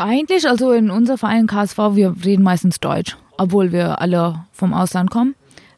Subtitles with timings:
[0.00, 5.10] Eigentlich, also in unserem Verein KSV, wir reden meistens Deutsch, obwohl wir alle vom Ausland
[5.10, 5.34] kommen.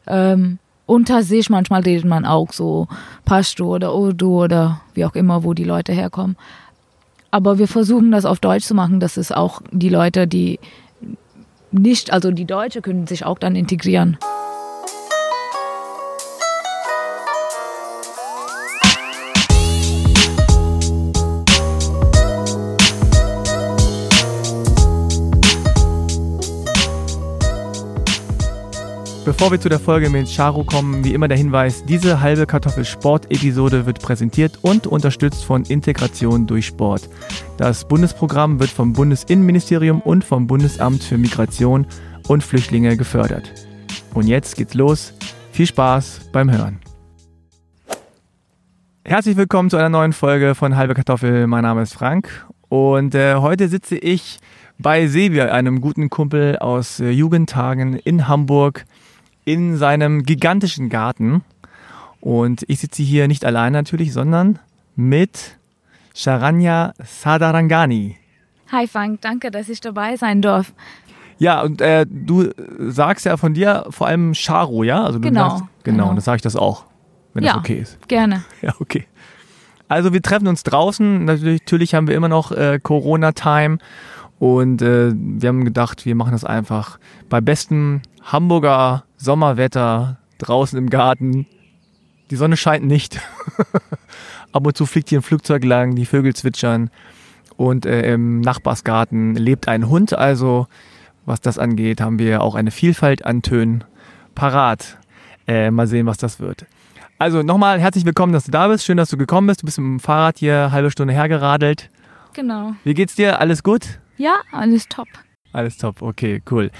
[0.07, 2.87] Ähm, unter sich manchmal redet man auch so
[3.25, 6.37] Pashto oder Urdu oder wie auch immer, wo die Leute herkommen.
[7.31, 10.57] Aber wir versuchen das auf Deutsch zu machen, dass es auch die Leute, die
[11.71, 14.17] nicht, also die Deutsche können sich auch dann integrieren.
[29.35, 32.85] Bevor wir zu der Folge mit Charo kommen, wie immer der Hinweis, diese halbe Kartoffel
[32.85, 37.09] Sport-Episode wird präsentiert und unterstützt von Integration durch Sport.
[37.57, 41.87] Das Bundesprogramm wird vom Bundesinnenministerium und vom Bundesamt für Migration
[42.27, 43.51] und Flüchtlinge gefördert.
[44.13, 45.15] Und jetzt geht's los.
[45.51, 46.79] Viel Spaß beim Hören.
[49.03, 51.47] Herzlich willkommen zu einer neuen Folge von Halbe Kartoffel.
[51.47, 54.39] Mein Name ist Frank und äh, heute sitze ich
[54.77, 58.85] bei Sebi, einem guten Kumpel aus äh, Jugendtagen in Hamburg
[59.45, 61.43] in seinem gigantischen Garten.
[62.19, 64.59] Und ich sitze hier nicht allein natürlich, sondern
[64.95, 65.57] mit
[66.13, 68.17] Sharanya Sadarangani.
[68.71, 70.73] Hi Frank, danke, dass ich dabei sein darf.
[71.37, 75.03] Ja, und äh, du sagst ja von dir vor allem Charo, ja?
[75.03, 75.49] Also du genau.
[75.49, 76.09] Sagst, genau, genau.
[76.09, 76.85] und das sage ich das auch,
[77.33, 78.07] wenn ja, das okay ist.
[78.07, 78.43] Gerne.
[78.61, 79.05] Ja, okay.
[79.89, 81.25] Also wir treffen uns draußen.
[81.25, 83.77] Natürlich, natürlich haben wir immer noch äh, Corona-Time.
[84.39, 90.89] Und äh, wir haben gedacht, wir machen das einfach bei bestem Hamburger Sommerwetter draußen im
[90.89, 91.47] Garten.
[92.29, 93.21] Die Sonne scheint nicht.
[94.51, 96.89] Ab und zu fliegt hier ein Flugzeug lang, die Vögel zwitschern.
[97.55, 100.13] Und äh, im Nachbarsgarten lebt ein Hund.
[100.13, 100.67] Also,
[101.25, 103.85] was das angeht, haben wir auch eine Vielfalt an Tönen
[104.35, 104.97] parat.
[105.47, 106.65] Äh, mal sehen, was das wird.
[107.17, 108.83] Also nochmal herzlich willkommen, dass du da bist.
[108.83, 109.61] Schön, dass du gekommen bist.
[109.61, 111.89] Du bist mit dem Fahrrad hier eine halbe Stunde hergeradelt.
[112.33, 112.73] Genau.
[112.83, 113.39] Wie geht's dir?
[113.39, 113.99] Alles gut?
[114.17, 115.07] Ja, alles top.
[115.53, 116.71] Alles top, okay, cool.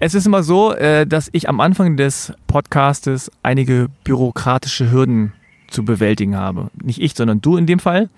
[0.00, 5.32] Es ist immer so, äh, dass ich am Anfang des Podcastes einige bürokratische Hürden
[5.66, 6.70] zu bewältigen habe.
[6.80, 8.08] Nicht ich, sondern du in dem Fall.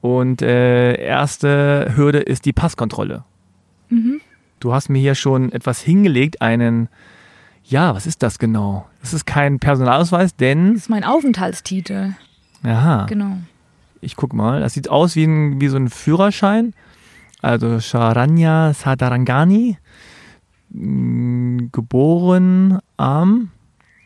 [0.00, 3.22] Und äh, erste Hürde ist die Passkontrolle.
[3.90, 4.20] Mhm.
[4.58, 6.88] Du hast mir hier schon etwas hingelegt, einen,
[7.64, 8.88] ja, was ist das genau?
[9.00, 10.74] Das ist kein Personalausweis, denn.
[10.74, 12.14] Das ist mein Aufenthaltstitel.
[12.64, 13.06] Aha.
[13.06, 13.38] Genau.
[14.00, 16.74] Ich guck mal, das sieht aus wie, ein, wie so ein Führerschein.
[17.40, 19.78] Also Sharanya Sadarangani
[20.72, 23.50] geboren am,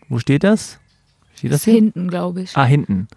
[0.08, 0.78] wo steht das?
[1.34, 1.74] Steht das hier?
[1.74, 2.56] Hinten, glaube ich.
[2.56, 3.08] Ah, hinten.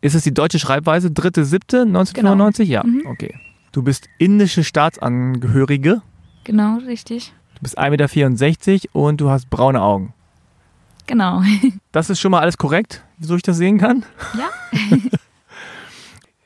[0.00, 1.08] Ist es die deutsche Schreibweise?
[1.08, 2.14] 3.7.1995?
[2.14, 2.50] Genau.
[2.62, 3.06] Ja, mhm.
[3.06, 3.34] okay.
[3.72, 6.02] Du bist indische Staatsangehörige.
[6.44, 7.32] Genau, richtig.
[7.54, 10.12] Du bist 1,64 Meter und du hast braune Augen.
[11.06, 11.42] Genau.
[11.92, 14.04] Das ist schon mal alles korrekt, so ich das sehen kann?
[14.36, 14.48] Ja.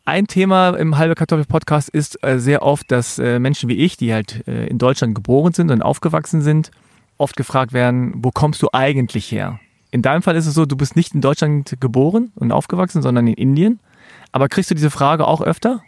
[0.08, 3.98] Ein Thema im Halbe Kartoffel Podcast ist äh, sehr oft, dass äh, Menschen wie ich,
[3.98, 6.70] die halt äh, in Deutschland geboren sind und aufgewachsen sind,
[7.19, 9.60] oft gefragt werden, wo kommst du eigentlich her?
[9.91, 13.26] In deinem Fall ist es so, du bist nicht in Deutschland geboren und aufgewachsen, sondern
[13.26, 13.80] in Indien.
[14.32, 15.82] Aber kriegst du diese Frage auch öfter?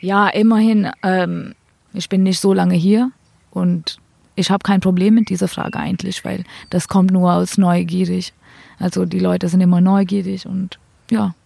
[0.00, 0.90] Ja, immerhin.
[1.04, 1.54] Ähm,
[1.92, 3.12] ich bin nicht so lange hier
[3.52, 3.98] und
[4.34, 8.32] ich habe kein Problem mit dieser Frage eigentlich, weil das kommt nur aus neugierig.
[8.80, 10.80] Also die Leute sind immer neugierig und
[11.12, 11.36] ja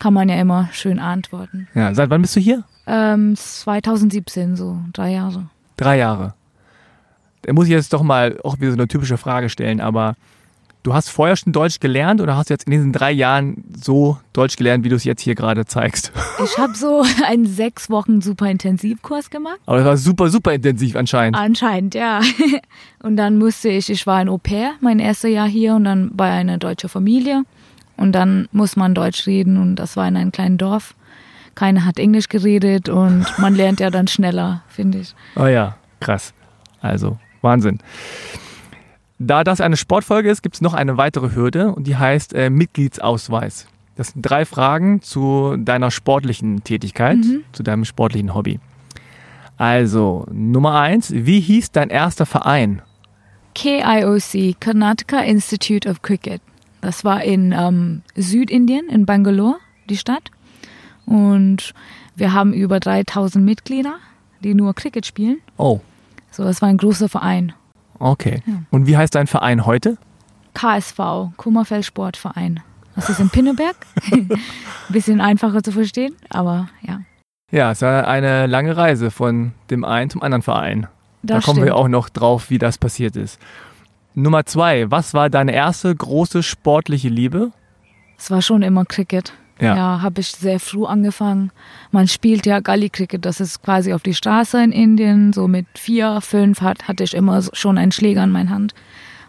[0.00, 1.68] kann man ja immer schön antworten.
[1.74, 2.64] Ja, seit wann bist du hier?
[2.88, 5.46] Ähm, 2017, so drei Jahre.
[5.76, 6.34] Drei Jahre.
[7.42, 10.16] Da muss ich jetzt doch mal auch wieder so eine typische Frage stellen, aber
[10.82, 14.18] du hast vorher schon Deutsch gelernt oder hast du jetzt in diesen drei Jahren so
[14.32, 16.12] Deutsch gelernt, wie du es jetzt hier gerade zeigst?
[16.42, 19.58] Ich habe so einen sechs Wochen super Intensivkurs gemacht.
[19.66, 21.36] Aber das war super, super intensiv anscheinend.
[21.36, 22.22] Anscheinend, ja.
[23.02, 26.10] Und dann musste ich, ich war ein Au pair, mein erstes Jahr hier und dann
[26.14, 27.44] bei einer deutschen Familie.
[28.00, 30.94] Und dann muss man Deutsch reden und das war in einem kleinen Dorf.
[31.54, 35.14] Keiner hat Englisch geredet und man lernt ja dann schneller, finde ich.
[35.36, 36.32] Oh ja, krass.
[36.80, 37.78] Also, Wahnsinn.
[39.18, 42.48] Da das eine Sportfolge ist, gibt es noch eine weitere Hürde und die heißt äh,
[42.48, 43.66] Mitgliedsausweis.
[43.96, 47.44] Das sind drei Fragen zu deiner sportlichen Tätigkeit, mhm.
[47.52, 48.60] zu deinem sportlichen Hobby.
[49.58, 52.80] Also, Nummer eins, wie hieß dein erster Verein?
[53.54, 56.40] KIOC, Karnataka Institute of Cricket.
[56.80, 59.56] Das war in ähm, Südindien, in Bangalore,
[59.88, 60.30] die Stadt.
[61.06, 61.74] Und
[62.14, 63.96] wir haben über 3000 Mitglieder,
[64.40, 65.38] die nur Cricket spielen.
[65.56, 65.80] Oh.
[66.30, 67.52] So, das war ein großer Verein.
[67.98, 68.42] Okay.
[68.46, 68.62] Ja.
[68.70, 69.98] Und wie heißt dein Verein heute?
[70.54, 70.98] KSV,
[71.36, 72.60] Kummerfeld Sportverein.
[72.96, 73.76] Das ist in Pinneberg.
[74.88, 77.00] Bisschen einfacher zu verstehen, aber ja.
[77.50, 80.86] Ja, es war eine lange Reise von dem einen zum anderen Verein.
[81.22, 81.66] Das da kommen stimmt.
[81.66, 83.38] wir auch noch drauf, wie das passiert ist.
[84.14, 87.52] Nummer zwei, was war deine erste große sportliche Liebe?
[88.18, 89.32] Es war schon immer Cricket.
[89.60, 89.76] Ja.
[89.76, 91.52] Ja, habe ich sehr früh angefangen.
[91.90, 95.32] Man spielt ja Gully Cricket, das ist quasi auf die Straße in Indien.
[95.34, 98.74] So mit vier, fünf hat, hatte ich immer schon einen Schläger in meiner Hand.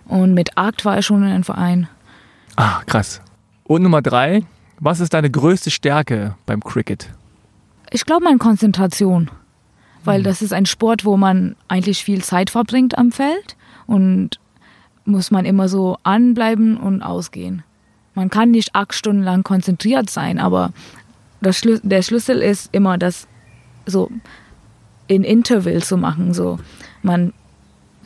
[0.05, 1.87] Und mit acht war ich schon in einem Verein.
[2.55, 3.21] Ah, krass.
[3.63, 4.43] Und Nummer drei,
[4.79, 7.09] was ist deine größte Stärke beim Cricket?
[7.91, 9.29] Ich glaube, meine Konzentration.
[10.03, 13.55] Weil das ist ein Sport, wo man eigentlich viel Zeit verbringt am Feld
[13.85, 14.40] und
[15.05, 17.63] muss man immer so anbleiben und ausgehen.
[18.13, 20.73] Man kann nicht acht Stunden lang konzentriert sein, aber
[21.51, 23.27] Schlü der Schlüssel ist immer, das
[23.85, 24.11] so
[25.07, 26.33] in Intervals zu machen.
[26.33, 26.59] So,
[27.01, 27.33] man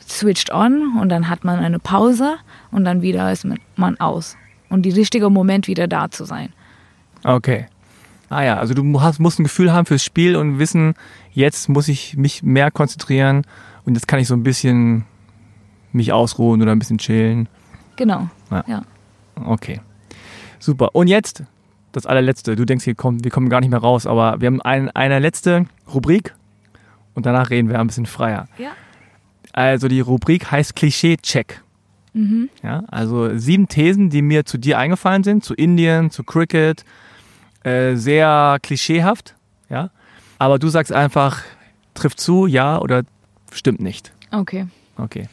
[0.08, 2.36] switcht on und dann hat man eine Pause
[2.70, 3.46] und dann wieder ist
[3.76, 4.36] man aus.
[4.68, 6.52] Und die richtige Moment wieder da zu sein.
[7.24, 7.66] Okay.
[8.28, 10.94] Ah ja, also du hast, musst ein Gefühl haben fürs Spiel und wissen,
[11.32, 13.42] jetzt muss ich mich mehr konzentrieren
[13.84, 15.04] und jetzt kann ich so ein bisschen
[15.96, 17.48] mich ausruhen oder ein bisschen chillen.
[17.96, 18.28] Genau.
[18.50, 18.64] Ja.
[18.66, 18.82] ja.
[19.44, 19.80] Okay.
[20.58, 20.94] Super.
[20.94, 21.44] Und jetzt
[21.96, 22.56] das allerletzte.
[22.56, 25.18] Du denkst, hier kommt, wir kommen gar nicht mehr raus, aber wir haben ein, eine
[25.18, 26.34] letzte Rubrik
[27.14, 28.48] und danach reden wir ein bisschen freier.
[28.58, 28.72] Ja.
[29.52, 31.62] Also die Rubrik heißt Klischee-Check.
[32.12, 32.50] Mhm.
[32.62, 36.84] Ja, also sieben Thesen, die mir zu dir eingefallen sind, zu Indien, zu Cricket,
[37.62, 39.34] äh, sehr klischeehaft,
[39.70, 39.90] ja.
[40.38, 41.42] Aber du sagst einfach,
[41.94, 43.04] trifft zu, ja oder
[43.52, 44.12] stimmt nicht.
[44.30, 44.66] Okay.
[44.98, 45.28] Okay.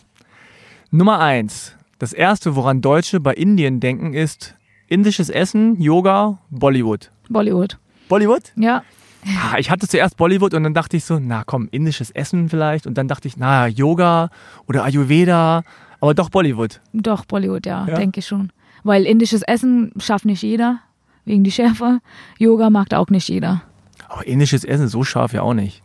[0.95, 1.75] Nummer eins.
[1.97, 4.53] Das erste, woran Deutsche bei Indien denken, ist
[4.87, 7.11] indisches Essen, Yoga, Bollywood.
[7.29, 7.79] Bollywood.
[8.09, 8.51] Bollywood?
[8.55, 8.83] Ja.
[9.25, 12.85] Ah, Ich hatte zuerst Bollywood und dann dachte ich so, na komm, indisches Essen vielleicht.
[12.85, 14.29] Und dann dachte ich, na, Yoga
[14.67, 15.63] oder Ayurveda,
[15.99, 16.79] aber doch Bollywood.
[16.93, 17.95] Doch, Bollywood, ja, Ja?
[17.95, 18.51] denke ich schon.
[18.83, 20.77] Weil indisches Essen schafft nicht jeder,
[21.25, 22.01] wegen die Schärfe.
[22.37, 23.63] Yoga mag auch nicht jeder.
[24.09, 25.81] Aber indisches Essen so scharf ja auch nicht.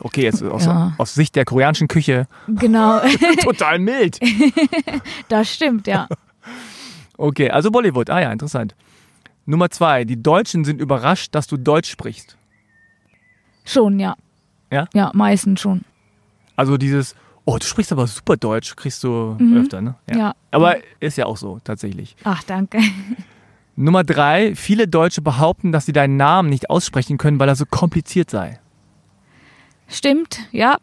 [0.00, 0.94] Okay, jetzt aus, Ja.
[0.98, 3.00] aus Sicht der koreanischen Küche Genau,
[3.42, 4.18] total mild.
[5.28, 6.08] das stimmt, ja.
[7.20, 8.10] Okay, also Bollywood.
[8.10, 8.76] Ah ja, interessant.
[9.44, 10.04] Nummer zwei.
[10.04, 12.36] Die Deutschen sind überrascht, dass du Deutsch sprichst.
[13.64, 14.14] Schon, ja.
[14.70, 14.86] Ja?
[14.94, 15.82] Ja, meistens schon.
[16.54, 19.56] Also dieses, oh, du sprichst aber super Deutsch, kriegst du Mhm.
[19.56, 19.96] öfter, ne?
[20.14, 20.34] Ja.
[20.52, 22.14] Aber ist ja auch so, tatsächlich.
[22.22, 22.78] Ach, danke.
[23.74, 24.54] Nummer drei.
[24.54, 28.60] Viele Deutsche behaupten, dass sie deinen Namen nicht aussprechen können, weil er so kompliziert sei.
[29.88, 30.76] Stimmt, ja.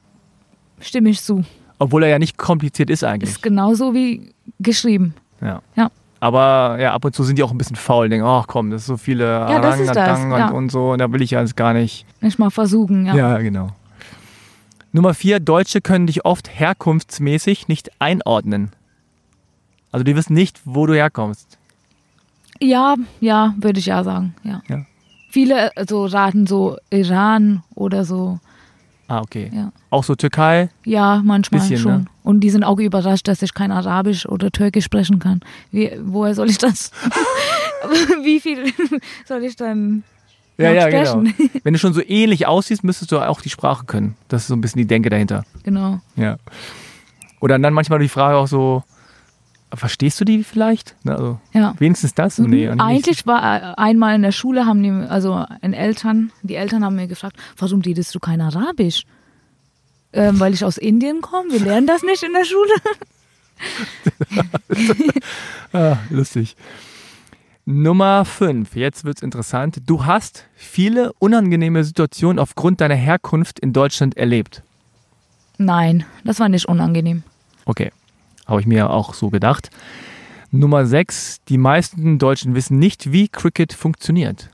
[0.80, 1.44] Stimme ich zu.
[1.80, 3.30] Obwohl er ja nicht kompliziert ist eigentlich.
[3.30, 5.14] Ist genauso wie geschrieben.
[5.42, 5.62] Ja.
[5.76, 5.92] Ja.
[6.20, 8.82] Aber ja, ab und zu sind die auch ein bisschen faul, denken, ach komm, das
[8.82, 10.48] ist so viele Ja, das ist das, Arang, ja.
[10.48, 12.06] und, und so, und da will ich ja alles gar nicht.
[12.22, 13.16] Nicht mal versuchen, ja.
[13.16, 13.70] Ja, genau.
[14.92, 18.72] Nummer vier, Deutsche können dich oft herkunftsmäßig nicht einordnen.
[19.92, 21.58] Also die wissen nicht, wo du herkommst.
[22.62, 24.62] Ja, ja, würde ich ja sagen, ja.
[24.68, 24.86] Ja.
[25.30, 28.40] Viele so raten so Iran oder so.
[29.08, 29.52] Ah, okay.
[29.54, 29.72] Ja.
[29.92, 30.70] Auch so Türkei.
[30.84, 31.92] Ja, manchmal Bisschen, schon.
[31.92, 32.06] ne?
[32.24, 35.42] Und die sind auch überrascht, dass ich kein Arabisch oder Türkisch sprechen kann.
[35.72, 36.92] Wie, woher soll ich das?
[38.24, 38.74] Wie viel
[39.26, 40.04] soll ich dann
[40.58, 41.24] Ja, ja, genau.
[41.30, 41.52] sprechen?
[41.64, 44.16] Wenn du schon so ähnlich aussiehst, müsstest du auch die Sprache können.
[44.28, 45.44] Das ist so ein bisschen die Denke dahinter.
[45.64, 46.00] Genau.
[46.16, 46.38] Ja.
[47.42, 48.84] Oder dann manchmal die Frage auch so,
[49.76, 50.96] verstehst du die vielleicht?
[51.04, 51.74] Ne, also Ja.
[51.80, 52.38] wenigstens das?
[52.40, 52.50] Mhm.
[52.50, 56.84] Nee, eigentlich war äh, einmal in der Schule, haben die, also ein Eltern, die Eltern
[56.84, 59.04] haben mir gefragt, warum redest du kein Arabisch?
[60.14, 62.74] Ähm, weil ich aus Indien komme, wir lernen das nicht in der Schule.
[65.74, 66.56] Ah, lustig.
[67.66, 68.76] Nummer 5.
[68.76, 69.82] Jetzt wird's interessant.
[69.86, 74.62] Du hast viele unangenehme Situationen aufgrund deiner Herkunft in Deutschland erlebt.
[75.58, 77.24] Nein, das war nicht unangenehm.
[77.66, 77.92] Okay.
[78.46, 79.70] Habe ich mir auch so gedacht.
[80.52, 81.42] Nummer 6.
[81.50, 84.50] Die meisten Deutschen wissen nicht, wie Cricket funktioniert.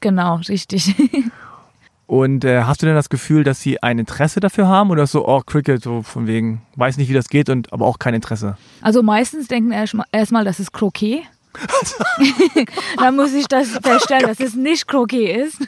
[0.00, 0.94] Genau, richtig.
[2.06, 5.28] Und äh, hast du denn das Gefühl, dass sie ein Interesse dafür haben oder so,
[5.28, 8.56] oh, Cricket, so von wegen, weiß nicht, wie das geht und aber auch kein Interesse?
[8.80, 11.24] Also meistens denken erstmal, erstmal, das ist Croquet.
[12.98, 15.58] Dann muss ich das feststellen, dass es nicht Croquet ist.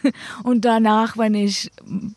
[0.43, 1.71] Und danach, wenn ich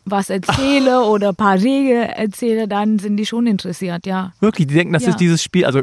[0.04, 4.32] was erzähle oder ein paar Regeln erzähle, dann sind die schon interessiert, ja.
[4.40, 5.10] Wirklich, die denken, das Ja.
[5.10, 5.82] ist dieses Spiel, also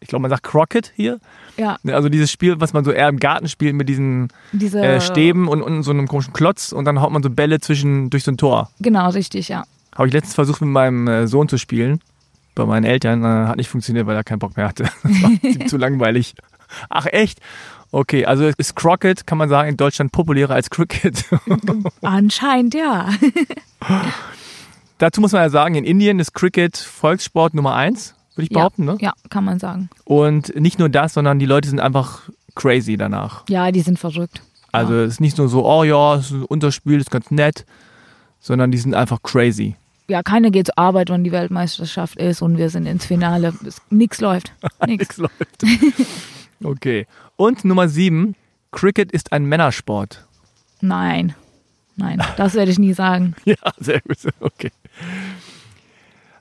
[0.00, 1.20] ich glaube, man sagt Crockett hier.
[1.56, 4.80] Ja, Ne, Also dieses Spiel, was man so eher im Garten spielt mit diesen diese.
[4.80, 8.08] äh, Stäben und, und so einem komischen Klotz und dann haut man so Bälle zwischen
[8.10, 8.70] durch so ein Tor.
[8.80, 9.64] Genau, richtig, ja.
[9.94, 12.00] Habe ich letztens versucht mit meinem äh, Sohn zu spielen,
[12.54, 13.22] bei meinen Eltern.
[13.22, 14.84] Äh, hat nicht funktioniert, weil er keinen Bock mehr hatte.
[15.42, 16.34] Das war zu langweilig.
[16.88, 17.40] Ach echt?
[17.90, 21.24] Okay, also ist Crockett, kann man sagen, in Deutschland populärer als Cricket.
[22.00, 23.08] Anscheinend ja.
[24.98, 28.60] Dazu muss man ja sagen, in Indien ist Cricket Volkssport Nummer eins, würde ich Ja.
[28.60, 28.84] behaupten.
[28.84, 28.96] Ne?
[29.00, 29.90] Ja, kann man sagen.
[30.04, 32.22] Und nicht nur das, sondern die Leute sind einfach
[32.54, 33.44] crazy danach.
[33.48, 34.42] Ja, die sind verrückt.
[34.70, 37.66] Also es ist nicht nur so, oh ja, es ist ein Unterspiel, ist ganz nett,
[38.40, 39.76] sondern die sind einfach crazy.
[40.08, 43.52] Ja, keiner geht zur Arbeit, wenn die Weltmeisterschaft ist und wir sind ins Finale.
[43.90, 44.52] Nix läuft.
[44.86, 45.62] Nix läuft.
[46.64, 47.06] Okay.
[47.36, 48.34] Und Nummer sieben,
[48.70, 50.26] Cricket ist ein Männersport.
[50.80, 51.34] Nein.
[51.96, 53.34] Nein, das werde ich nie sagen.
[53.44, 54.16] Ja, sehr gut.
[54.40, 54.70] Okay.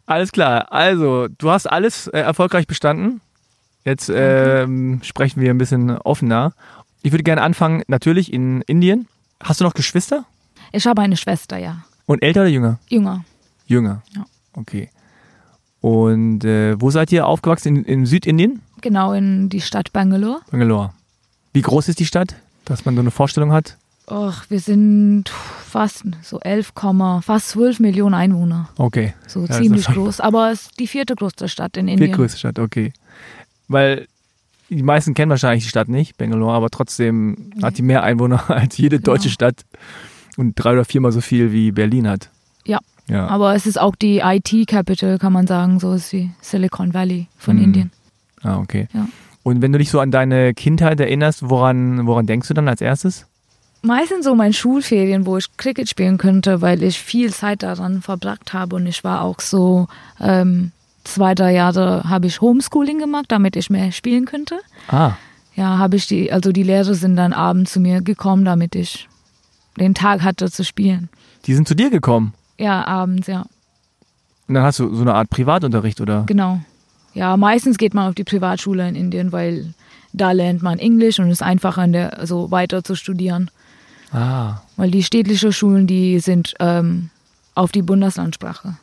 [0.05, 0.71] Alles klar.
[0.71, 3.21] Also, du hast alles äh, erfolgreich bestanden.
[3.85, 6.53] Jetzt ähm, sprechen wir ein bisschen offener.
[7.01, 9.07] Ich würde gerne anfangen, natürlich in Indien.
[9.41, 10.25] Hast du noch Geschwister?
[10.71, 11.83] Ich habe eine Schwester, ja.
[12.05, 12.79] Und älter oder jünger?
[12.89, 13.25] Jünger.
[13.65, 14.03] Jünger.
[14.15, 14.25] Ja.
[14.53, 14.89] Okay.
[15.81, 17.75] Und äh, wo seid ihr aufgewachsen?
[17.77, 18.61] In, in Südindien?
[18.81, 20.39] Genau in die Stadt Bangalore.
[20.51, 20.91] Bangalore.
[21.53, 22.35] Wie groß ist die Stadt,
[22.65, 23.77] dass man so eine Vorstellung hat?
[24.09, 26.73] Och, wir sind fast so 11,
[27.21, 28.69] fast 12 Millionen Einwohner.
[28.77, 29.13] Okay.
[29.27, 30.19] So Ja, ziemlich groß.
[30.19, 32.07] Aber es ist die vierte größte Stadt in Indien.
[32.09, 32.93] Viertgrößte Stadt, okay.
[33.67, 34.07] Weil
[34.69, 38.77] die meisten kennen wahrscheinlich die Stadt nicht, Bangalore, aber trotzdem hat die mehr Einwohner als
[38.77, 39.33] jede deutsche Genau.
[39.33, 39.65] Stadt
[40.37, 42.29] und drei oder viermal so viel wie Berlin hat.
[42.65, 42.79] Ja.
[43.11, 43.27] Ja.
[43.27, 45.79] Aber es ist auch die IT-Capital, kann man sagen.
[45.79, 47.63] So ist die Silicon Valley von Mhm.
[47.63, 47.91] Indien.
[48.41, 48.87] Ah, okay.
[48.93, 49.07] Ja.
[49.43, 52.79] Und wenn du dich so an deine Kindheit erinnerst, woran, woran denkst du dann als
[52.81, 53.25] erstes?
[53.83, 58.53] Meistens so meine Schulferien, wo ich Cricket spielen könnte, weil ich viel Zeit daran verbracht
[58.53, 59.87] habe und ich war auch so
[60.19, 60.71] ähm,
[61.03, 64.59] zwei, drei Jahre habe ich Homeschooling gemacht, damit ich mehr spielen könnte.
[64.87, 65.13] Ah,
[65.55, 69.09] Ja, habe ich die, also die Lehrer sind dann abends zu mir gekommen, damit ich
[69.79, 71.09] den Tag hatte zu spielen.
[71.47, 72.33] die sind zu dir gekommen.
[72.61, 73.41] Ja, abends, ja,
[74.47, 76.23] Und dann hast du so eine Art Privatunterricht, oder?
[76.27, 76.59] genau.
[77.13, 79.73] Ja, meistens geht man auf die Privatschule in Indien, weil
[80.13, 83.51] da lernt man Englisch und ist einfacher, in der, also weiter zu studieren.
[84.13, 84.61] Ah.
[84.77, 87.09] Weil die städtlichen Schulen, die sind ähm,
[87.55, 88.75] auf die Bundeslandsprache.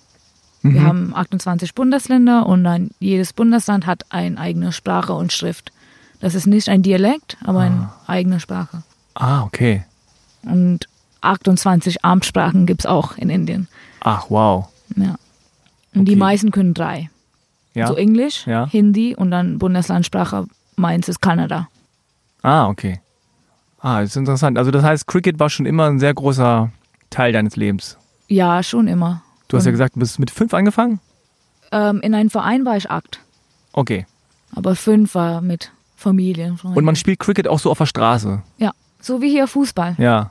[0.63, 0.87] Wir Mhm.
[0.87, 5.73] haben 28 Bundesländer und dann jedes Bundesland hat eine eigene Sprache und Schrift.
[6.21, 8.83] Das ist nicht ein Dialekt, aber eine eigene Sprache.
[9.15, 9.85] Ah, okay.
[10.43, 10.87] Und
[11.29, 13.69] 28 Amtssprachen gibt es auch in Indien.
[14.01, 14.69] Ach, wow.
[14.97, 15.17] Ja.
[15.95, 16.17] Und die Okay.
[16.19, 17.11] meisten können drei.
[17.75, 17.87] Ja.
[17.89, 18.67] So Englisch, Ja.
[18.71, 21.69] Hindi und dann Bundeslandsprache meins ist Kanada.
[22.43, 23.01] Ah, okay.
[23.81, 24.59] Ah, das ist interessant.
[24.59, 26.71] Also das heißt, Cricket war schon immer ein sehr großer
[27.11, 27.97] Teil deines Lebens.
[28.29, 29.23] Ja, schon immer.
[29.49, 31.01] Du hast ja Und, gesagt, du bist mit fünf angefangen?
[31.71, 33.21] Ähm, in einem Verein war ich acht,
[33.73, 34.07] Okay.
[34.55, 36.57] aber fünf war mit Familien.
[36.59, 36.79] Freunden.
[36.79, 38.43] Und man spielt Cricket auch so auf der Straße.
[38.59, 39.95] Ja, so wie hier Fußball.
[39.99, 40.31] Ja.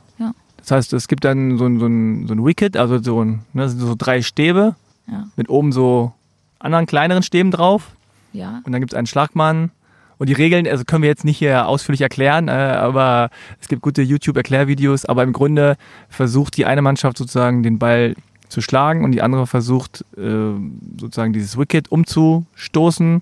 [0.67, 3.39] Das heißt, es gibt dann so ein, so ein, so ein Wicket, also so, ein,
[3.53, 4.75] ne, so drei Stäbe
[5.09, 5.24] Ja.
[5.38, 6.12] mit oben so
[6.59, 7.91] anderen kleineren Stäben drauf.
[8.33, 9.71] Ja, Und dann gibt es einen Schlagmann.
[10.17, 13.29] Und die Regeln, also können wir jetzt nicht hier ausführlich erklären, äh, aber
[13.62, 15.05] es gibt gute YouTube-Erklärvideos.
[15.05, 15.77] Aber im Grunde
[16.09, 18.15] versucht die eine Mannschaft sozusagen den Ball
[18.50, 20.51] zu schlagen und die andere versucht äh,
[21.00, 23.21] sozusagen dieses Wicket umzustoßen.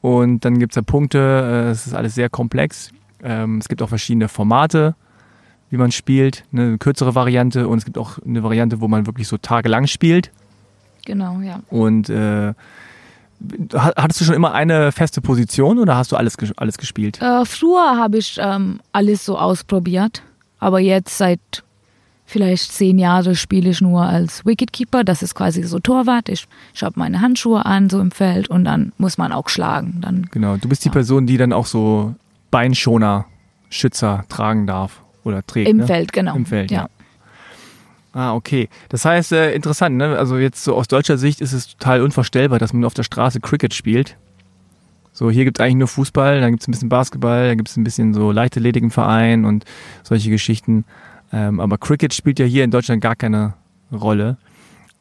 [0.00, 1.18] Und dann gibt es da Punkte.
[1.68, 2.90] Äh, es ist alles sehr komplex.
[3.22, 4.94] Ähm, es gibt auch verschiedene Formate,
[5.70, 6.44] wie man spielt.
[6.50, 9.86] Ne, Eine kürzere Variante und es gibt auch eine Variante, wo man wirklich so tagelang
[9.86, 10.30] spielt.
[11.04, 11.60] genau, ja.
[11.70, 12.52] Und äh,
[13.74, 17.20] ha- hattest du schon immer eine feste Position oder hast du alles, alles gespielt?
[17.22, 20.22] Äh, früher habe ich ähm, alles so ausprobiert,
[20.58, 21.40] aber jetzt seit
[22.26, 25.02] vielleicht zehn Jahren spiele ich nur als Wicketkeeper.
[25.02, 26.28] Das ist quasi so Torwart.
[26.28, 30.00] Ich, ich habe meine Handschuhe an, so im Feld und dann muss man auch schlagen.
[30.02, 32.14] Dann Genau, du bist die Person, die dann auch so
[32.50, 33.24] Beinschoner,
[33.70, 35.68] Schützer tragen darf oder trägt.
[35.68, 35.86] im ne?
[35.86, 36.34] Feld, genau.
[36.34, 36.82] Im Feld, ja.
[36.82, 36.88] ja.
[38.12, 38.68] Ah, okay.
[38.88, 40.18] Das heißt, äh, interessant, ne?
[40.18, 43.40] Also jetzt so aus deutscher Sicht ist es total unvorstellbar, dass man auf der Straße
[43.40, 44.16] Cricket spielt.
[45.12, 47.68] So, hier gibt es eigentlich nur Fußball, dann gibt es ein bisschen Basketball, dann gibt
[47.68, 49.64] es ein bisschen so Leichtathletik im Verein und
[50.02, 50.84] solche Geschichten.
[51.32, 53.54] Ähm, aber Cricket spielt ja hier in Deutschland gar keine
[53.92, 54.36] Rolle.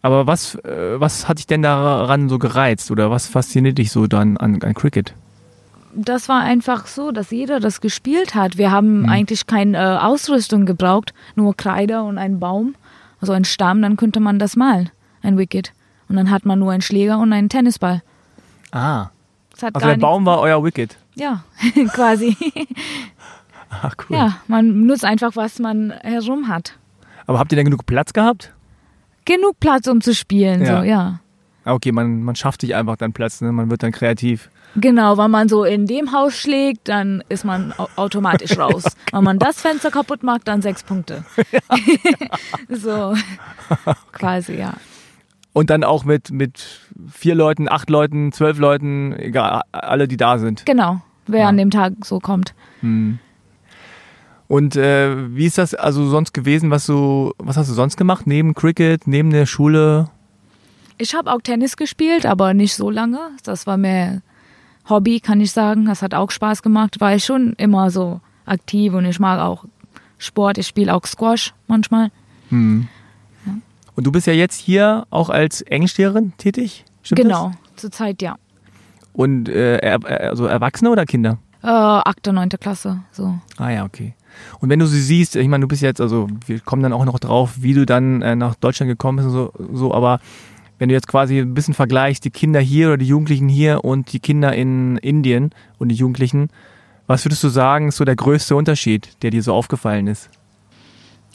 [0.01, 4.07] Aber was, äh, was hat dich denn daran so gereizt oder was fasziniert dich so
[4.07, 5.13] dann an, an Cricket?
[5.99, 8.57] Das war einfach so, dass jeder das gespielt hat.
[8.57, 9.09] Wir haben Mhm.
[9.09, 12.75] eigentlich keine äh, Ausrüstung gebraucht, nur Kreide und einen Baum,
[13.19, 14.91] also einen Stamm, dann könnte man das malen,
[15.23, 15.73] ein Wicket.
[16.07, 18.03] Und dann hat man nur einen Schläger und einen Tennisball.
[18.71, 19.07] Ah,
[19.51, 20.97] Das hat also der Baum war euer Wicket.
[21.15, 21.43] Ja,
[21.93, 22.37] quasi.
[23.69, 24.15] Ah, cool.
[24.17, 26.77] Ja, man nutzt einfach, was man herum hat.
[27.25, 28.53] Aber habt ihr denn genug Platz gehabt?
[29.25, 30.77] Genug Platz, um zu spielen, Ja.
[30.79, 31.19] so, ja.
[31.65, 33.51] Ah, Okay, man, man schafft sich einfach dann Platz, ne?
[33.51, 34.49] man wird dann kreativ.
[34.79, 38.83] Genau, wenn man so in dem Haus schlägt, dann ist man au automatisch raus.
[39.11, 41.25] Wenn man das Fenster kaputt macht, dann sechs Punkte.
[42.69, 43.15] so,
[44.11, 44.73] quasi, ja.
[45.53, 46.81] Und dann auch mit, mit
[47.11, 50.65] vier Leuten, acht Leuten, zwölf Leuten, egal, alle, die da sind.
[50.67, 51.47] Genau, wer Ja.
[51.47, 52.53] an dem Tag so kommt.
[52.81, 53.17] Hm.
[54.47, 58.27] Und äh, wie ist das also sonst gewesen, was du, was hast du sonst gemacht?
[58.27, 60.09] Neben Cricket, neben der Schule?
[60.99, 63.19] Ich habe auch Tennis gespielt, aber nicht so lange.
[63.43, 64.21] Das war mehr
[64.89, 65.85] Hobby, kann ich sagen.
[65.85, 66.99] Das hat auch Spaß gemacht.
[66.99, 69.65] War ich schon immer so aktiv und ich mag auch
[70.17, 70.57] Sport.
[70.57, 72.11] Ich spiele auch Squash manchmal.
[72.49, 72.87] Hm.
[73.95, 76.85] Und du bist ja jetzt hier auch als Englischlehrerin tätig?
[77.01, 78.35] Stimmt genau, zurzeit ja.
[79.11, 81.39] Und äh, er, also Erwachsene oder Kinder?
[81.63, 83.39] Äh, achte, neunte Klasse, so.
[83.57, 84.13] Ah ja, okay.
[84.59, 87.05] Und wenn du sie siehst, ich meine, du bist jetzt, also wir kommen dann auch
[87.05, 90.19] noch drauf, wie du dann äh, nach Deutschland gekommen bist und so, so, aber
[90.79, 94.13] wenn du jetzt quasi ein bisschen vergleichst, die Kinder hier oder die Jugendlichen hier und
[94.13, 96.49] die Kinder in Indien und die Jugendlichen,
[97.07, 100.29] was würdest du sagen, ist so der größte Unterschied, der dir so aufgefallen ist?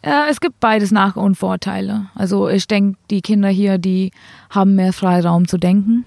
[0.05, 2.07] Ja, es gibt beides Nach- und Vorteile.
[2.15, 4.11] Also ich denke, die Kinder hier, die
[4.51, 6.05] haben mehr Freiraum zu denken.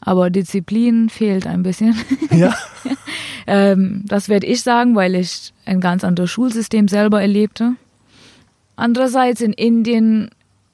[0.00, 1.94] Aber Disziplin fehlt ein bisschen.
[2.30, 2.54] Ja.
[3.48, 7.74] ähm, das werde ich sagen, weil ich ein ganz anderes Schulsystem selber erlebte.
[8.76, 10.30] Andererseits in Indien,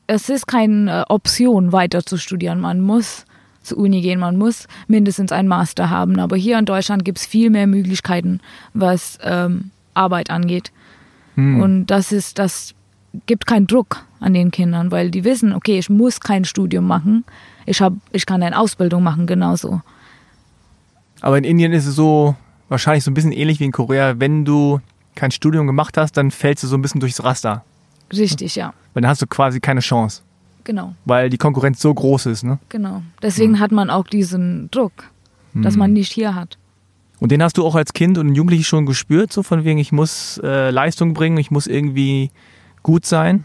[0.06, 2.60] es ist keine äh, Option, weiter zu studieren.
[2.60, 3.24] Man muss
[3.62, 6.18] zur Uni gehen, man muss mindestens einen Master haben.
[6.20, 8.40] Aber hier in Deutschland gibt es viel mehr Möglichkeiten,
[8.74, 10.70] was ähm, Arbeit angeht.
[11.34, 11.60] Hm.
[11.60, 12.74] Und das ist, das
[13.26, 17.24] gibt keinen Druck an den Kindern, weil die wissen, okay, ich muss kein Studium machen.
[17.66, 19.80] Ich, hab, ich kann eine Ausbildung machen, genauso.
[21.20, 22.36] Aber in Indien ist es so
[22.68, 24.14] wahrscheinlich so ein bisschen ähnlich wie in Korea.
[24.18, 24.80] Wenn du
[25.14, 27.64] kein Studium gemacht hast, dann fällst du so ein bisschen durchs Raster.
[28.12, 28.72] Richtig, ja.
[28.94, 30.22] Weil dann hast du quasi keine Chance,
[30.64, 32.42] Genau, weil die Konkurrenz so groß ist.
[32.42, 32.58] Ne?
[32.68, 33.02] genau.
[33.22, 34.92] Deswegen hat man auch diesen Druck,
[35.54, 36.58] dass man nicht hier hat.
[37.18, 39.92] Und den hast du auch als Kind und Jugendliche schon gespürt, so von wegen, ich
[39.92, 42.30] muss äh, Leistung bringen, ich muss irgendwie
[42.82, 43.44] gut sein.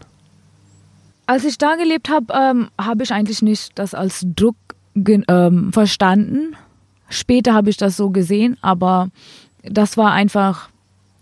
[1.26, 4.56] Als ich da gelebt habe, ähm, habe ich eigentlich nicht das als Druck
[4.94, 6.54] ähm, verstanden.
[7.08, 9.08] Später habe ich das so gesehen, aber
[9.62, 10.68] das war einfach,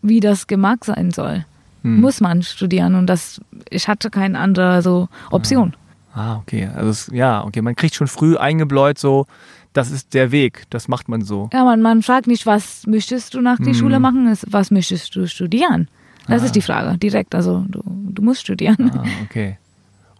[0.02, 1.44] wie das gemacht sein soll.
[1.82, 2.00] Hm.
[2.00, 5.74] Muss man studieren und das, ich hatte keine andere so Option.
[6.14, 6.68] Ah, okay.
[6.74, 9.26] Also es, ja, okay, man kriegt schon früh eingebläut, so,
[9.72, 11.48] das ist der Weg, das macht man so.
[11.52, 13.74] Ja, man, man fragt nicht, was möchtest du nach der Hm.
[13.74, 15.88] Schule machen, was möchtest du studieren?
[16.26, 16.46] Das Ah.
[16.46, 17.34] ist die Frage, direkt.
[17.34, 18.90] Also du, du musst studieren.
[18.94, 19.58] Ah, okay.